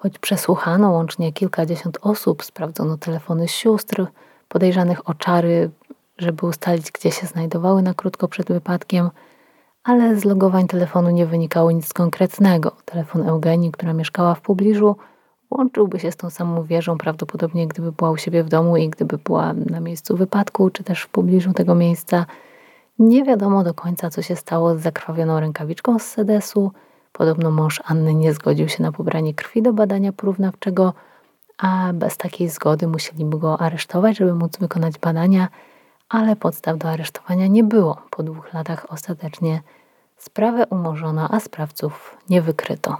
Choć 0.02 0.18
przesłuchano 0.18 0.90
łącznie 0.90 1.32
kilkadziesiąt 1.32 1.98
osób, 2.02 2.44
sprawdzono 2.44 2.96
telefony 2.96 3.48
sióstr, 3.48 4.06
podejrzanych 4.48 5.08
o 5.08 5.14
czary, 5.14 5.70
żeby 6.18 6.46
ustalić, 6.46 6.92
gdzie 6.92 7.10
się 7.10 7.26
znajdowały 7.26 7.82
na 7.82 7.94
krótko 7.94 8.28
przed 8.28 8.48
wypadkiem, 8.48 9.10
ale 9.84 10.16
z 10.16 10.24
logowań 10.24 10.66
telefonu 10.66 11.10
nie 11.10 11.26
wynikało 11.26 11.70
nic 11.70 11.92
konkretnego. 11.92 12.72
Telefon 12.84 13.28
Eugenii, 13.28 13.72
która 13.72 13.92
mieszkała 13.92 14.34
w 14.34 14.40
pobliżu, 14.40 14.96
łączyłby 15.50 16.00
się 16.00 16.12
z 16.12 16.16
tą 16.16 16.30
samą 16.30 16.62
wieżą 16.62 16.98
prawdopodobnie, 16.98 17.68
gdyby 17.68 17.92
była 17.92 18.10
u 18.10 18.16
siebie 18.16 18.44
w 18.44 18.48
domu 18.48 18.76
i 18.76 18.88
gdyby 18.88 19.18
była 19.18 19.52
na 19.52 19.80
miejscu 19.80 20.16
wypadku, 20.16 20.70
czy 20.70 20.84
też 20.84 21.02
w 21.02 21.08
pobliżu 21.08 21.52
tego 21.52 21.74
miejsca. 21.74 22.26
Nie 22.98 23.24
wiadomo 23.24 23.64
do 23.64 23.74
końca, 23.74 24.10
co 24.10 24.22
się 24.22 24.36
stało 24.36 24.74
z 24.74 24.80
zakrwawioną 24.80 25.40
rękawiczką 25.40 25.98
z 25.98 26.02
sedesu. 26.02 26.72
Podobno 27.12 27.50
mąż 27.50 27.82
Anny 27.84 28.14
nie 28.14 28.34
zgodził 28.34 28.68
się 28.68 28.82
na 28.82 28.92
pobranie 28.92 29.34
krwi 29.34 29.62
do 29.62 29.72
badania 29.72 30.12
porównawczego, 30.12 30.92
a 31.58 31.92
bez 31.94 32.16
takiej 32.16 32.48
zgody 32.48 32.86
musieliby 32.86 33.38
go 33.38 33.60
aresztować, 33.60 34.16
żeby 34.16 34.34
móc 34.34 34.58
wykonać 34.58 34.98
badania, 34.98 35.48
ale 36.08 36.36
podstaw 36.36 36.78
do 36.78 36.88
aresztowania 36.88 37.46
nie 37.46 37.64
było. 37.64 37.96
Po 38.10 38.22
dwóch 38.22 38.52
latach 38.52 38.86
ostatecznie 38.88 39.62
sprawę 40.16 40.66
umorzono, 40.66 41.28
a 41.30 41.40
sprawców 41.40 42.16
nie 42.28 42.42
wykryto. 42.42 42.96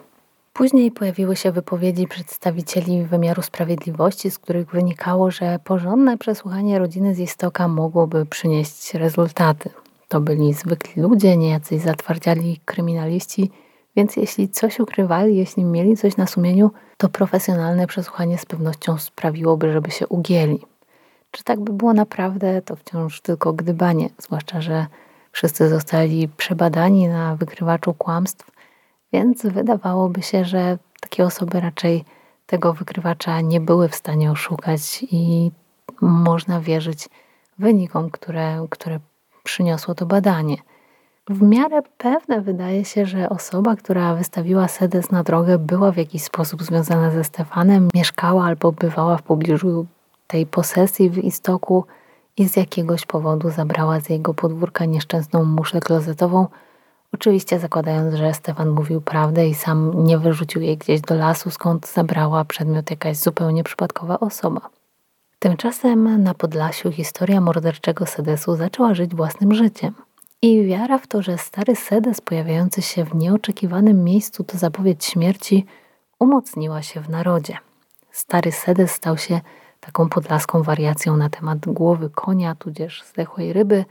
Później 0.52 0.90
pojawiły 0.90 1.36
się 1.36 1.52
wypowiedzi 1.52 2.06
przedstawicieli 2.06 3.04
wymiaru 3.04 3.42
sprawiedliwości, 3.42 4.30
z 4.30 4.38
których 4.38 4.70
wynikało, 4.70 5.30
że 5.30 5.58
porządne 5.64 6.18
przesłuchanie 6.18 6.78
rodziny 6.78 7.14
z 7.14 7.18
Istoka 7.18 7.68
mogłoby 7.68 8.26
przynieść 8.26 8.94
rezultaty. 8.94 9.70
To 10.08 10.20
byli 10.20 10.54
zwykli 10.54 11.02
ludzie, 11.02 11.36
nie 11.36 11.50
jacyś 11.50 11.82
zatwardziali 11.82 12.60
kryminaliści, 12.64 13.50
więc 14.00 14.16
jeśli 14.16 14.48
coś 14.48 14.80
ukrywali, 14.80 15.36
jeśli 15.36 15.64
mieli 15.64 15.96
coś 15.96 16.16
na 16.16 16.26
sumieniu, 16.26 16.70
to 16.96 17.08
profesjonalne 17.08 17.86
przesłuchanie 17.86 18.38
z 18.38 18.46
pewnością 18.46 18.98
sprawiłoby, 18.98 19.72
żeby 19.72 19.90
się 19.90 20.06
ugięli. 20.06 20.60
Czy 21.30 21.44
tak 21.44 21.60
by 21.60 21.72
było 21.72 21.92
naprawdę, 21.92 22.62
to 22.62 22.76
wciąż 22.76 23.20
tylko 23.20 23.52
gdybanie, 23.52 24.08
zwłaszcza, 24.18 24.60
że 24.60 24.86
wszyscy 25.32 25.68
zostali 25.68 26.28
przebadani 26.28 27.08
na 27.08 27.36
wykrywaczu 27.36 27.94
kłamstw, 27.94 28.50
więc 29.12 29.42
wydawałoby 29.42 30.22
się, 30.22 30.44
że 30.44 30.78
takie 31.00 31.24
osoby 31.24 31.60
raczej 31.60 32.04
tego 32.46 32.72
wykrywacza 32.72 33.40
nie 33.40 33.60
były 33.60 33.88
w 33.88 33.94
stanie 33.94 34.30
oszukać 34.30 35.04
i 35.10 35.50
można 36.00 36.60
wierzyć 36.60 37.08
wynikom, 37.58 38.10
które, 38.10 38.66
które 38.70 39.00
przyniosło 39.44 39.94
to 39.94 40.06
badanie. 40.06 40.56
W 41.30 41.42
miarę 41.42 41.82
pewne 41.98 42.40
wydaje 42.40 42.84
się, 42.84 43.06
że 43.06 43.28
osoba, 43.28 43.76
która 43.76 44.14
wystawiła 44.14 44.68
Sedes 44.68 45.10
na 45.10 45.22
drogę, 45.22 45.58
była 45.58 45.92
w 45.92 45.96
jakiś 45.96 46.22
sposób 46.22 46.62
związana 46.62 47.10
ze 47.10 47.24
Stefanem, 47.24 47.88
mieszkała 47.94 48.44
albo 48.44 48.72
bywała 48.72 49.16
w 49.16 49.22
pobliżu 49.22 49.86
tej 50.26 50.46
posesji 50.46 51.10
w 51.10 51.18
istoku 51.18 51.84
i 52.36 52.48
z 52.48 52.56
jakiegoś 52.56 53.06
powodu 53.06 53.50
zabrała 53.50 54.00
z 54.00 54.08
jego 54.08 54.34
podwórka 54.34 54.84
nieszczęsną 54.84 55.44
muszlę 55.44 55.80
klozetową, 55.80 56.46
oczywiście 57.14 57.58
zakładając, 57.58 58.14
że 58.14 58.34
Stefan 58.34 58.70
mówił 58.70 59.00
prawdę 59.00 59.48
i 59.48 59.54
sam 59.54 60.04
nie 60.04 60.18
wyrzucił 60.18 60.62
jej 60.62 60.76
gdzieś 60.76 61.00
do 61.00 61.14
lasu, 61.14 61.50
skąd 61.50 61.88
zabrała 61.88 62.44
przedmiot 62.44 62.90
jakaś 62.90 63.16
zupełnie 63.16 63.64
przypadkowa 63.64 64.20
osoba. 64.20 64.60
Tymczasem 65.38 66.22
na 66.22 66.34
Podlasiu 66.34 66.92
historia 66.92 67.40
morderczego 67.40 68.06
Sedesu 68.06 68.56
zaczęła 68.56 68.94
żyć 68.94 69.14
własnym 69.14 69.54
życiem. 69.54 69.94
I 70.42 70.64
wiara 70.66 70.98
w 70.98 71.06
to, 71.06 71.22
że 71.22 71.38
stary 71.38 71.76
Sedes 71.76 72.20
pojawiający 72.20 72.82
się 72.82 73.04
w 73.04 73.14
nieoczekiwanym 73.14 74.04
miejscu 74.04 74.44
to 74.44 74.58
zapowiedź 74.58 75.04
śmierci, 75.04 75.66
umocniła 76.18 76.82
się 76.82 77.00
w 77.00 77.10
narodzie. 77.10 77.58
Stary 78.10 78.52
Sedes 78.52 78.90
stał 78.90 79.18
się 79.18 79.40
taką 79.80 80.08
podlaską 80.08 80.62
wariacją 80.62 81.16
na 81.16 81.30
temat 81.30 81.58
głowy 81.58 82.10
konia, 82.10 82.54
tudzież 82.54 83.04
zdechłej 83.12 83.52
ryby. 83.52 83.84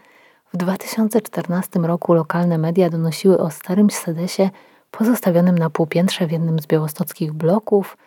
W 0.53 0.57
2014 0.57 1.79
roku 1.79 2.13
lokalne 2.13 2.57
media 2.57 2.89
donosiły 2.89 3.38
o 3.39 3.49
starym 3.49 3.89
Sedesie 3.89 4.49
pozostawionym 4.91 5.57
na 5.57 5.69
półpiętrze 5.69 6.27
w 6.27 6.31
jednym 6.31 6.59
z 6.59 6.67
białostockich 6.67 7.33
bloków. 7.33 7.97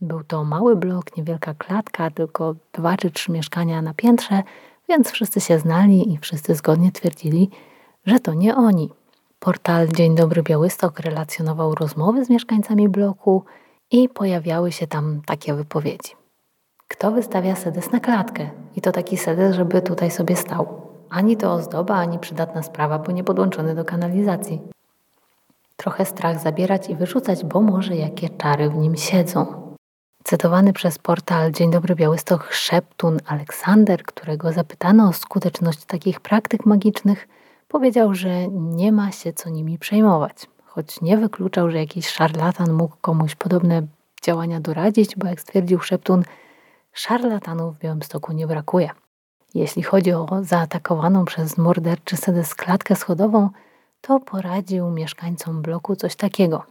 Był 0.00 0.24
to 0.24 0.44
mały 0.44 0.76
blok, 0.76 1.16
niewielka 1.16 1.54
klatka, 1.54 2.10
tylko 2.10 2.54
dwa 2.72 2.96
czy 2.96 3.10
trzy 3.10 3.32
mieszkania 3.32 3.82
na 3.82 3.94
piętrze, 3.94 4.42
więc 4.88 5.10
wszyscy 5.10 5.40
się 5.40 5.58
znali 5.58 6.12
i 6.12 6.18
wszyscy 6.18 6.54
zgodnie 6.54 6.92
twierdzili, 6.92 7.50
że 8.08 8.20
to 8.20 8.34
nie 8.34 8.56
oni. 8.56 8.90
Portal 9.40 9.88
Dzień 9.88 10.14
Dobry 10.14 10.42
Białystok 10.42 11.00
relacjonował 11.00 11.74
rozmowy 11.74 12.24
z 12.24 12.30
mieszkańcami 12.30 12.88
bloku 12.88 13.44
i 13.90 14.08
pojawiały 14.08 14.72
się 14.72 14.86
tam 14.86 15.22
takie 15.26 15.54
wypowiedzi. 15.54 16.12
Kto 16.88 17.12
wystawia 17.12 17.56
sedes 17.56 17.92
na 17.92 18.00
klatkę? 18.00 18.50
I 18.76 18.80
to 18.80 18.92
taki 18.92 19.16
sedes, 19.16 19.56
żeby 19.56 19.82
tutaj 19.82 20.10
sobie 20.10 20.36
stał. 20.36 20.80
Ani 21.10 21.36
to 21.36 21.52
ozdoba, 21.52 21.94
ani 21.94 22.18
przydatna 22.18 22.62
sprawa, 22.62 22.98
bo 22.98 23.12
nie 23.12 23.24
podłączony 23.24 23.74
do 23.74 23.84
kanalizacji. 23.84 24.60
Trochę 25.76 26.04
strach 26.04 26.40
zabierać 26.40 26.90
i 26.90 26.96
wyrzucać, 26.96 27.44
bo 27.44 27.60
może 27.60 27.96
jakie 27.96 28.28
czary 28.28 28.70
w 28.70 28.74
nim 28.76 28.96
siedzą. 28.96 29.68
Cytowany 30.24 30.72
przez 30.72 30.98
portal 30.98 31.52
Dzień 31.52 31.70
Dobry 31.70 31.94
Białystok 31.94 32.52
szeptun 32.52 33.18
Aleksander, 33.26 34.02
którego 34.02 34.52
zapytano 34.52 35.08
o 35.08 35.12
skuteczność 35.12 35.84
takich 35.84 36.20
praktyk 36.20 36.66
magicznych, 36.66 37.28
powiedział, 37.68 38.14
że 38.14 38.48
nie 38.48 38.92
ma 38.92 39.12
się 39.12 39.32
co 39.32 39.50
nimi 39.50 39.78
przejmować. 39.78 40.46
Choć 40.64 41.00
nie 41.00 41.16
wykluczał, 41.16 41.70
że 41.70 41.78
jakiś 41.78 42.08
szarlatan 42.08 42.72
mógł 42.72 42.96
komuś 43.00 43.34
podobne 43.34 43.82
działania 44.22 44.60
doradzić, 44.60 45.16
bo 45.16 45.26
jak 45.26 45.40
stwierdził 45.40 45.80
szeptun, 45.80 46.22
Szarlatanów 46.98 47.76
w 47.76 47.78
Białymstoku 47.78 48.32
nie 48.32 48.46
brakuje. 48.46 48.90
Jeśli 49.54 49.82
chodzi 49.82 50.12
o 50.12 50.26
zaatakowaną 50.42 51.24
przez 51.24 51.58
morderczy 51.58 52.16
sedes 52.16 52.54
klatkę 52.54 52.96
schodową, 52.96 53.50
to 54.00 54.20
poradził 54.20 54.90
mieszkańcom 54.90 55.62
bloku 55.62 55.96
coś 55.96 56.16
takiego. 56.16 56.62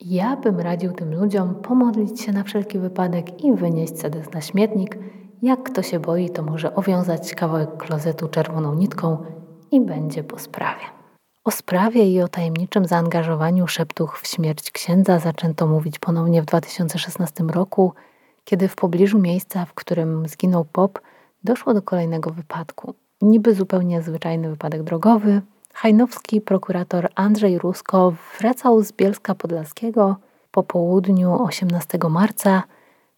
Ja 0.00 0.36
bym 0.36 0.60
radził 0.60 0.92
tym 0.92 1.14
ludziom 1.14 1.54
pomodlić 1.54 2.20
się 2.20 2.32
na 2.32 2.44
wszelki 2.44 2.78
wypadek 2.78 3.44
i 3.44 3.52
wynieść 3.52 4.00
sedes 4.00 4.32
na 4.32 4.40
śmietnik. 4.40 4.98
Jak 5.42 5.62
kto 5.62 5.82
się 5.82 6.00
boi, 6.00 6.30
to 6.30 6.42
może 6.42 6.74
owiązać 6.74 7.34
kawałek 7.34 7.76
klozetu 7.76 8.28
czerwoną 8.28 8.74
nitką 8.74 9.24
i 9.74 9.80
będzie 9.80 10.24
po 10.24 10.38
sprawie. 10.38 10.84
O 11.44 11.50
sprawie 11.50 12.10
i 12.10 12.20
o 12.20 12.28
tajemniczym 12.28 12.86
zaangażowaniu 12.86 13.66
szeptuch 13.66 14.20
w 14.20 14.26
śmierć 14.26 14.70
księdza 14.70 15.18
zaczęto 15.18 15.66
mówić 15.66 15.98
ponownie 15.98 16.42
w 16.42 16.44
2016 16.46 17.44
roku– 17.44 17.92
kiedy 18.44 18.68
w 18.68 18.76
pobliżu 18.76 19.18
miejsca, 19.18 19.64
w 19.64 19.74
którym 19.74 20.28
zginął 20.28 20.64
Pop, 20.64 21.00
doszło 21.44 21.74
do 21.74 21.82
kolejnego 21.82 22.30
wypadku. 22.30 22.94
Niby 23.22 23.54
zupełnie 23.54 24.02
zwyczajny 24.02 24.50
wypadek 24.50 24.82
drogowy. 24.82 25.42
Hajnowski 25.72 26.40
prokurator 26.40 27.08
Andrzej 27.14 27.58
Rusko 27.58 28.12
wracał 28.38 28.82
z 28.82 28.92
Bielska 28.92 29.34
Podlaskiego 29.34 30.16
po 30.50 30.62
południu 30.62 31.42
18 31.42 31.98
marca 32.10 32.62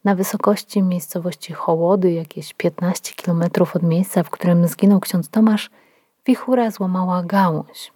na 0.05 0.15
wysokości 0.15 0.83
miejscowości 0.83 1.53
Hołody, 1.53 2.13
jakieś 2.13 2.55
15 2.55 3.15
km 3.25 3.43
od 3.75 3.83
miejsca, 3.83 4.23
w 4.23 4.31
którym 4.31 4.69
zginął 4.69 5.01
ksiądz 5.01 5.29
Tomasz, 5.29 5.71
wichura 6.27 6.71
złamała 6.71 7.23
gałąź. 7.23 7.93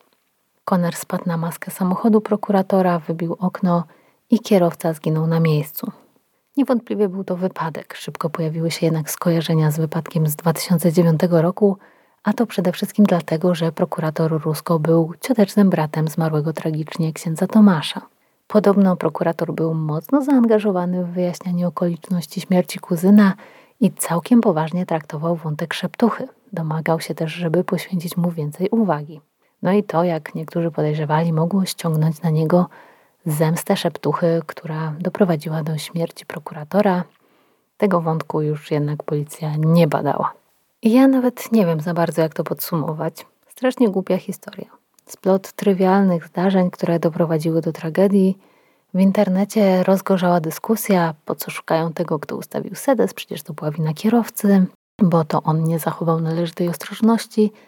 Koner 0.64 0.96
spadł 0.96 1.24
na 1.26 1.36
maskę 1.36 1.70
samochodu 1.70 2.20
prokuratora, 2.20 2.98
wybił 2.98 3.36
okno 3.38 3.84
i 4.30 4.40
kierowca 4.40 4.92
zginął 4.92 5.26
na 5.26 5.40
miejscu. 5.40 5.92
Niewątpliwie 6.56 7.08
był 7.08 7.24
to 7.24 7.36
wypadek. 7.36 7.94
Szybko 7.94 8.30
pojawiły 8.30 8.70
się 8.70 8.86
jednak 8.86 9.10
skojarzenia 9.10 9.70
z 9.70 9.78
wypadkiem 9.78 10.26
z 10.26 10.36
2009 10.36 11.20
roku, 11.30 11.76
a 12.22 12.32
to 12.32 12.46
przede 12.46 12.72
wszystkim 12.72 13.04
dlatego, 13.04 13.54
że 13.54 13.72
prokurator 13.72 14.42
Rusko 14.42 14.78
był 14.78 15.12
ciotecznym 15.20 15.70
bratem 15.70 16.08
zmarłego 16.08 16.52
tragicznie 16.52 17.12
księdza 17.12 17.46
Tomasza. 17.46 18.00
Podobno 18.46 18.96
prokurator 18.96 19.52
był 19.52 19.74
mocno 19.74 20.22
zaangażowany 20.22 21.04
w 21.04 21.10
wyjaśnianie 21.10 21.68
okoliczności 21.68 22.40
śmierci 22.40 22.78
kuzyna 22.78 23.34
i 23.80 23.92
całkiem 23.92 24.40
poważnie 24.40 24.86
traktował 24.86 25.36
wątek 25.36 25.74
szeptuchy. 25.74 26.28
Domagał 26.52 27.00
się 27.00 27.14
też, 27.14 27.32
żeby 27.32 27.64
poświęcić 27.64 28.16
mu 28.16 28.30
więcej 28.30 28.68
uwagi. 28.70 29.20
No 29.62 29.72
i 29.72 29.84
to, 29.84 30.04
jak 30.04 30.34
niektórzy 30.34 30.70
podejrzewali, 30.70 31.32
mogło 31.32 31.64
ściągnąć 31.64 32.22
na 32.22 32.30
niego 32.30 32.68
zemstę 33.26 33.76
szeptuchy, 33.76 34.42
która 34.46 34.94
doprowadziła 35.00 35.62
do 35.62 35.78
śmierci 35.78 36.26
prokuratora. 36.26 37.04
Tego 37.76 38.00
wątku 38.00 38.42
już 38.42 38.70
jednak 38.70 39.02
policja 39.02 39.56
nie 39.56 39.88
badała. 39.88 40.32
I 40.82 40.92
ja 40.92 41.08
nawet 41.08 41.52
nie 41.52 41.66
wiem 41.66 41.80
za 41.80 41.94
bardzo, 41.94 42.22
jak 42.22 42.34
to 42.34 42.44
podsumować. 42.44 43.26
Strasznie 43.48 43.88
głupia 43.88 44.16
historia. 44.16 44.70
Splot 45.06 45.52
trywialnych 45.52 46.26
zdarzeń, 46.26 46.70
które 46.70 46.98
doprowadziły 46.98 47.60
do 47.60 47.72
tragedii. 47.72 48.38
W 48.94 49.00
internecie 49.00 49.82
rozgorzała 49.82 50.40
dyskusja, 50.40 51.14
po 51.24 51.34
co 51.34 51.50
szukają 51.50 51.92
tego, 51.92 52.18
kto 52.18 52.36
ustawił 52.36 52.74
sedes, 52.74 53.14
przecież 53.14 53.42
to 53.42 53.52
była 53.52 53.70
wina 53.70 53.94
kierowcy, 53.94 54.66
bo 55.02 55.24
to 55.24 55.42
on 55.42 55.64
nie 55.64 55.78
zachował 55.78 56.20
należytej 56.20 56.68
ostrożności– 56.68 57.52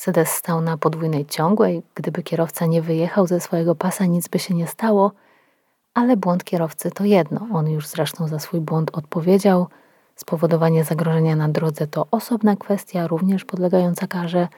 Sedes 0.00 0.28
stał 0.28 0.60
na 0.60 0.76
podwójnej 0.76 1.26
ciągłej. 1.26 1.82
Gdyby 1.94 2.22
kierowca 2.22 2.66
nie 2.66 2.82
wyjechał 2.82 3.26
ze 3.26 3.40
swojego 3.40 3.74
pasa, 3.74 4.06
nic 4.06 4.28
by 4.28 4.38
się 4.38 4.54
nie 4.54 4.66
stało, 4.66 5.12
ale 5.94 6.16
błąd 6.16 6.44
kierowcy 6.44 6.90
to 6.90 7.04
jedno. 7.04 7.46
On 7.52 7.70
już 7.70 7.86
zresztą 7.86 8.28
za 8.28 8.38
swój 8.38 8.60
błąd 8.60 8.90
odpowiedział. 8.92 9.66
Spowodowanie 10.16 10.84
zagrożenia 10.84 11.36
na 11.36 11.48
drodze 11.48 11.86
to 11.86 12.06
osobna 12.10 12.56
kwestia, 12.56 13.06
również 13.06 13.44
podlegająca 13.44 14.06
karze, 14.06 14.48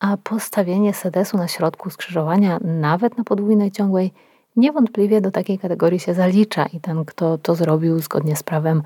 a 0.00 0.16
postawienie 0.16 0.94
sedesu 0.94 1.36
na 1.36 1.48
środku 1.48 1.90
skrzyżowania, 1.90 2.58
nawet 2.64 3.18
na 3.18 3.24
podwójnej 3.24 3.70
ciągłej, 3.70 4.12
niewątpliwie 4.56 5.20
do 5.20 5.30
takiej 5.30 5.58
kategorii 5.58 6.00
się 6.00 6.14
zalicza 6.14 6.66
i 6.66 6.80
ten, 6.80 7.04
kto 7.04 7.38
to 7.38 7.54
zrobił 7.54 7.98
zgodnie 7.98 8.36
z 8.36 8.42
prawem, 8.42 8.82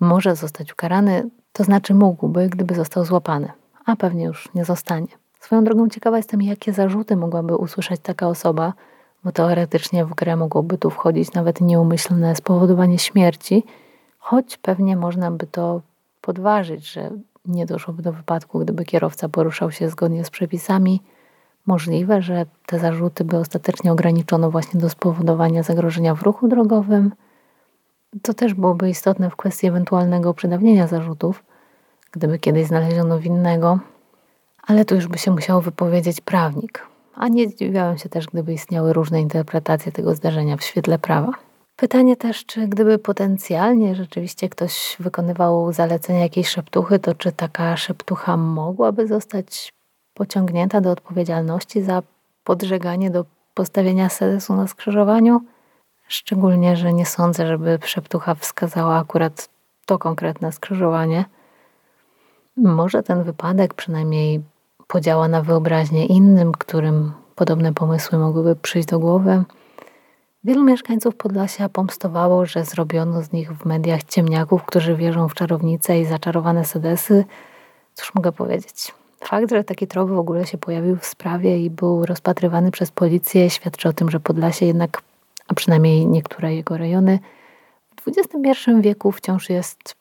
może 0.00 0.36
zostać 0.36 0.72
ukarany, 0.72 1.30
to 1.52 1.64
znaczy 1.64 1.94
mógłby, 1.94 2.48
gdyby 2.48 2.74
został 2.74 3.04
złapany, 3.04 3.52
a 3.84 3.96
pewnie 3.96 4.24
już 4.24 4.48
nie 4.54 4.64
zostanie. 4.64 5.08
Swoją 5.40 5.64
drogą 5.64 5.88
ciekawa 5.88 6.16
jestem, 6.16 6.42
jakie 6.42 6.72
zarzuty 6.72 7.16
mogłaby 7.16 7.56
usłyszeć 7.56 8.00
taka 8.00 8.28
osoba, 8.28 8.72
bo 9.24 9.32
teoretycznie 9.32 10.04
w 10.04 10.14
grę 10.14 10.36
mogłoby 10.36 10.78
tu 10.78 10.90
wchodzić 10.90 11.32
nawet 11.32 11.60
nieumyślne 11.60 12.36
spowodowanie 12.36 12.98
śmierci, 12.98 13.64
choć 14.18 14.56
pewnie 14.56 14.96
można 14.96 15.30
by 15.30 15.46
to 15.46 15.80
podważyć, 16.20 16.92
że 16.92 17.10
nie 17.46 17.66
doszłoby 17.66 18.02
do 18.02 18.12
wypadku, 18.12 18.58
gdyby 18.58 18.84
kierowca 18.84 19.28
poruszał 19.28 19.70
się 19.70 19.88
zgodnie 19.88 20.24
z 20.24 20.30
przepisami. 20.30 21.02
Możliwe, 21.66 22.22
że 22.22 22.46
te 22.66 22.78
zarzuty 22.78 23.24
by 23.24 23.36
ostatecznie 23.36 23.92
ograniczono 23.92 24.50
właśnie 24.50 24.80
do 24.80 24.88
spowodowania 24.90 25.62
zagrożenia 25.62 26.14
w 26.14 26.22
ruchu 26.22 26.48
drogowym. 26.48 27.12
To 28.22 28.34
też 28.34 28.54
byłoby 28.54 28.90
istotne 28.90 29.30
w 29.30 29.36
kwestii 29.36 29.66
ewentualnego 29.66 30.34
przedawnienia 30.34 30.86
zarzutów, 30.86 31.44
gdyby 32.12 32.38
kiedyś 32.38 32.66
znaleziono 32.66 33.18
winnego, 33.18 33.78
ale 34.66 34.84
tu 34.84 34.94
już 34.94 35.06
by 35.06 35.18
się 35.18 35.30
musiał 35.30 35.60
wypowiedzieć 35.60 36.20
prawnik. 36.20 36.86
A 37.14 37.28
nie 37.28 37.48
zdziwiałem 37.48 37.98
się 37.98 38.08
też, 38.08 38.26
gdyby 38.26 38.52
istniały 38.52 38.92
różne 38.92 39.20
interpretacje 39.20 39.92
tego 39.92 40.14
zdarzenia 40.14 40.56
w 40.56 40.62
świetle 40.62 40.98
prawa. 40.98 41.32
Pytanie 41.76 42.16
też, 42.16 42.46
czy 42.46 42.68
gdyby 42.68 42.98
potencjalnie 42.98 43.94
rzeczywiście 43.94 44.48
ktoś 44.48 44.96
wykonywał 45.00 45.72
zalecenia 45.72 46.18
jakiejś 46.18 46.48
szeptuchy, 46.48 46.98
to 46.98 47.14
czy 47.14 47.32
taka 47.32 47.76
szeptucha 47.76 48.36
mogłaby 48.36 49.06
zostać 49.06 49.72
pociągnięta 50.14 50.80
do 50.80 50.90
odpowiedzialności 50.90 51.82
za 51.82 52.02
podżeganie 52.44 53.10
do 53.10 53.24
postawienia 53.54 54.08
sedesu 54.08 54.54
na 54.54 54.66
skrzyżowaniu? 54.66 55.40
Szczególnie, 56.08 56.76
że 56.76 56.92
nie 56.92 57.06
sądzę, 57.06 57.46
żeby 57.46 57.78
szeptucha 57.84 58.34
wskazała 58.34 58.98
akurat 58.98 59.48
to 59.86 59.98
konkretne 59.98 60.52
skrzyżowanie. 60.52 61.24
Może 62.56 63.02
ten 63.02 63.22
wypadek 63.22 63.74
przynajmniej 63.74 64.40
podziała 64.86 65.28
na 65.28 65.42
wyobraźnię 65.42 66.06
innym, 66.06 66.52
którym 66.52 67.12
podobne 67.34 67.74
pomysły 67.74 68.18
mogłyby 68.18 68.56
przyjść 68.56 68.88
do 68.88 68.98
głowy. 68.98 69.44
Wielu 70.44 70.64
mieszkańców 70.64 71.16
Podlasia 71.16 71.68
pomstowało, 71.68 72.46
że 72.46 72.64
zrobiono 72.64 73.22
z 73.22 73.32
nich 73.32 73.52
w 73.52 73.64
mediach 73.64 74.04
ciemniaków, 74.04 74.64
którzy 74.64 74.96
wierzą 74.96 75.28
w 75.28 75.34
czarownice 75.34 76.00
i 76.00 76.04
zaczarowane 76.04 76.64
sedesy. 76.64 77.24
Cóż 77.94 78.14
mogę 78.14 78.32
powiedzieć? 78.32 78.94
Fakt, 79.24 79.50
że 79.50 79.64
taki 79.64 79.86
trop 79.86 80.10
w 80.10 80.18
ogóle 80.18 80.46
się 80.46 80.58
pojawił 80.58 80.96
w 80.96 81.06
sprawie 81.06 81.58
i 81.58 81.70
był 81.70 82.06
rozpatrywany 82.06 82.70
przez 82.70 82.90
policję, 82.90 83.50
świadczy 83.50 83.88
o 83.88 83.92
tym, 83.92 84.10
że 84.10 84.20
Podlasie 84.20 84.66
jednak, 84.66 85.02
a 85.48 85.54
przynajmniej 85.54 86.06
niektóre 86.06 86.54
jego 86.54 86.76
rejony, 86.76 87.18
w 88.00 88.08
XXI 88.08 88.70
wieku 88.80 89.12
wciąż 89.12 89.50
jest 89.50 89.94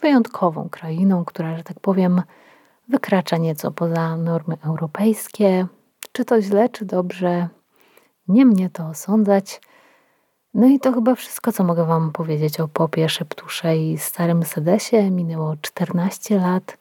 wyjątkową 0.00 0.68
krainą, 0.68 1.24
która, 1.24 1.56
że 1.56 1.62
tak 1.62 1.80
powiem, 1.80 2.22
wykracza 2.88 3.36
nieco 3.36 3.70
poza 3.70 4.16
normy 4.16 4.56
europejskie. 4.64 5.66
Czy 6.12 6.24
to 6.24 6.42
źle, 6.42 6.68
czy 6.68 6.84
dobrze, 6.84 7.48
nie 8.28 8.46
mnie 8.46 8.70
to 8.70 8.86
osądzać. 8.86 9.60
No 10.54 10.66
i 10.66 10.80
to 10.80 10.92
chyba 10.92 11.14
wszystko, 11.14 11.52
co 11.52 11.64
mogę 11.64 11.84
Wam 11.84 12.12
powiedzieć 12.12 12.60
o 12.60 12.68
popie, 12.68 13.08
szeptusze 13.08 13.76
i 13.76 13.98
starym 13.98 14.42
sedesie. 14.42 15.10
Minęło 15.10 15.56
14 15.62 16.38
lat, 16.38 16.78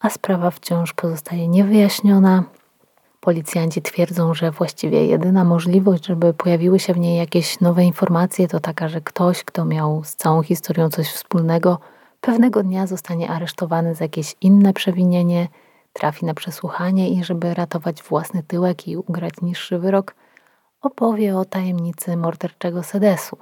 a 0.00 0.10
sprawa 0.10 0.50
wciąż 0.50 0.92
pozostaje 0.92 1.48
niewyjaśniona. 1.48 2.44
Policjanci 3.20 3.82
twierdzą, 3.82 4.34
że 4.34 4.50
właściwie 4.50 5.06
jedyna 5.06 5.44
możliwość, 5.44 6.06
żeby 6.06 6.34
pojawiły 6.34 6.78
się 6.78 6.94
w 6.94 6.98
niej 6.98 7.18
jakieś 7.18 7.60
nowe 7.60 7.84
informacje, 7.84 8.48
to 8.48 8.60
taka, 8.60 8.88
że 8.88 9.00
ktoś, 9.00 9.44
kto 9.44 9.64
miał 9.64 10.04
z 10.04 10.16
całą 10.16 10.42
historią 10.42 10.90
coś 10.90 11.08
wspólnego, 11.08 11.78
pewnego 12.20 12.62
dnia 12.62 12.86
zostanie 12.86 13.30
aresztowany 13.30 13.94
za 13.94 14.04
jakieś 14.04 14.36
inne 14.40 14.72
przewinienie, 14.72 15.48
trafi 15.92 16.26
na 16.26 16.34
przesłuchanie 16.34 17.08
i 17.08 17.24
żeby 17.24 17.54
ratować 17.54 18.02
własny 18.02 18.42
tyłek 18.42 18.88
i 18.88 18.96
ugrać 18.96 19.34
niższy 19.42 19.78
wyrok, 19.78 20.14
opowie 20.82 21.36
o 21.36 21.44
tajemnicy 21.44 22.16
morderczego 22.16 22.82
sedesu. 22.82 23.36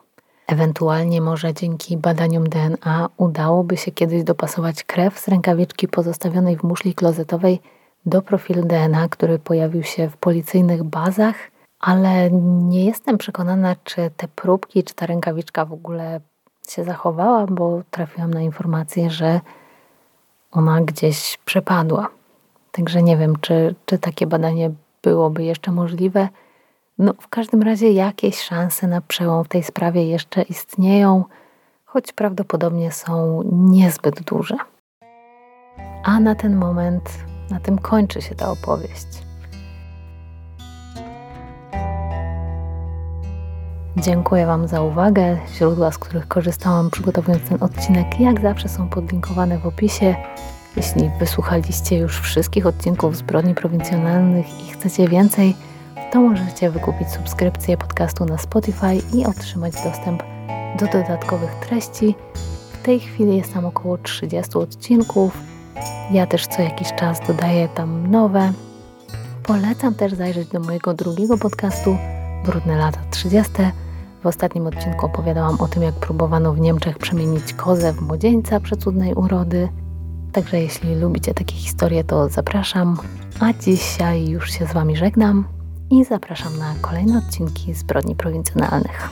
Ewentualnie 0.47 1.21
może 1.21 1.55
dzięki 1.55 1.97
badaniom 1.97 2.49
DNA 2.49 3.09
udałoby 3.17 3.77
się 3.77 3.91
kiedyś 3.93 4.25
dopasować 4.25 4.85
krew 4.85 5.19
z 5.19 5.29
rękawiczki 5.29 5.89
pozostawionej 5.89 6.57
w 6.57 6.63
muszli 6.63 6.95
klozetowej 6.95 7.61
do 8.07 8.23
profilu 8.23 8.63
DNA, 8.63 9.09
który 9.09 9.39
pojawił 9.39 9.83
się 9.83 10.09
w 10.09 10.17
policyjnych 10.17 10.85
bazach, 10.85 11.37
ale 11.81 12.31
nie 12.31 12.85
jestem 12.85 13.19
przekonana, 13.19 13.77
czy 13.85 14.11
te 14.17 14.29
próbki, 14.29 14.85
czy 14.85 14.95
ta 14.95 15.07
rękawiczka 15.07 15.65
w 15.65 15.73
ogóle 15.73 16.21
się 16.69 16.85
zachowała, 16.85 17.47
bo 17.47 17.83
trafiłam 17.91 18.35
na 18.35 18.41
informację, 18.41 19.11
że 19.11 19.41
ona 20.53 20.81
gdzieś 20.81 21.39
przepadła. 21.45 22.09
Także 22.73 23.03
nie 23.03 23.17
wiem, 23.17 23.37
czy, 23.41 23.75
czy 23.87 23.99
takie 23.99 24.27
badanie 24.27 24.71
byłoby 25.03 25.45
jeszcze 25.45 25.73
możliwe. 25.73 26.29
No, 26.99 27.15
w 27.21 27.29
każdym 27.29 27.63
razie 27.63 27.93
jakieś 27.93 28.41
szanse 28.41 28.87
na 28.87 29.01
przełom 29.01 29.45
w 29.45 29.49
tej 29.49 29.63
sprawie 29.63 30.07
jeszcze 30.07 30.43
istnieją, 30.43 31.25
choć 31.85 32.13
prawdopodobnie 32.13 32.93
są 32.93 33.43
niezbyt 33.53 34.21
duże. 34.21 34.57
A 36.05 36.21
na 36.21 36.35
ten 36.35 36.57
moment, 36.57 37.11
na 37.51 37.61
tym 37.61 37.79
kończy 37.79 38.23
się 38.23 38.35
ta 38.35 38.51
opowieść. 38.51 39.07
Dziękuję 43.97 44.47
Wam 44.47 44.69
za 44.69 44.83
uwagę. 44.83 45.39
Źródła, 45.55 45.91
z 45.91 45.99
których 45.99 46.29
korzystałam 46.29 46.91
przygotowując 46.91 47.49
ten 47.49 47.63
odcinek, 47.63 48.21
jak 48.21 48.41
zawsze 48.41 48.69
są 48.69 48.89
podlinkowane 48.89 49.59
w 49.59 49.67
opisie. 49.67 50.17
Jeśli 50.77 51.11
wysłuchaliście 51.19 51.99
już 51.99 52.21
wszystkich 52.21 52.67
odcinków 52.67 53.17
zbrodni 53.17 53.55
prowincjonalnych 53.55 54.47
i 54.61 54.73
chcecie 54.73 55.09
więcej, 55.09 55.57
to 56.13 56.21
możecie 56.21 56.71
wykupić 56.71 57.09
subskrypcję 57.11 57.77
podcastu 57.77 58.25
na 58.25 58.39
Spotify 58.39 58.95
i 59.15 59.27
otrzymać 59.27 59.73
dostęp 59.85 60.23
do 60.81 60.87
dodatkowych 60.87 61.55
treści. 61.55 62.15
W 62.73 62.83
tej 62.83 63.01
chwili 63.01 63.37
jest 63.37 63.55
tam 63.55 63.65
około 63.65 63.99
30 63.99 64.59
odcinków. 64.59 65.58
Ja 66.11 66.27
też 66.27 66.47
co 66.47 66.63
jakiś 66.63 66.93
czas 66.93 67.21
dodaję 67.27 67.69
tam 67.69 68.11
nowe. 68.11 68.53
Polecam 69.43 69.95
też 69.95 70.13
zajrzeć 70.15 70.49
do 70.49 70.61
mojego 70.61 70.95
drugiego 70.95 71.39
podcastu 71.39 71.97
Brudne 72.45 72.77
lata 72.77 73.01
30. 73.11 73.53
W 74.23 74.27
ostatnim 74.27 74.67
odcinku 74.67 75.07
opowiadałam 75.07 75.61
o 75.61 75.69
tym, 75.69 75.83
jak 75.83 75.95
próbowano 75.95 76.53
w 76.53 76.61
Niemczech 76.61 76.99
przemienić 76.99 77.53
kozę 77.53 77.93
w 77.93 78.01
młodzieńca 78.01 78.61
przecudnej 78.61 79.15
urody. 79.15 79.69
Także 80.33 80.61
jeśli 80.61 80.95
lubicie 80.95 81.35
takie 81.35 81.55
historie, 81.55 82.05
to 82.05 82.29
zapraszam. 82.29 82.97
A 83.41 83.53
dzisiaj 83.53 84.29
już 84.29 84.51
się 84.51 84.67
z 84.67 84.73
Wami 84.73 84.97
żegnam 84.97 85.45
i 85.91 86.05
zapraszam 86.05 86.59
na 86.59 86.75
kolejne 86.81 87.19
odcinki 87.19 87.75
zbrodni 87.75 88.17
prowincjonalnych. 88.17 89.11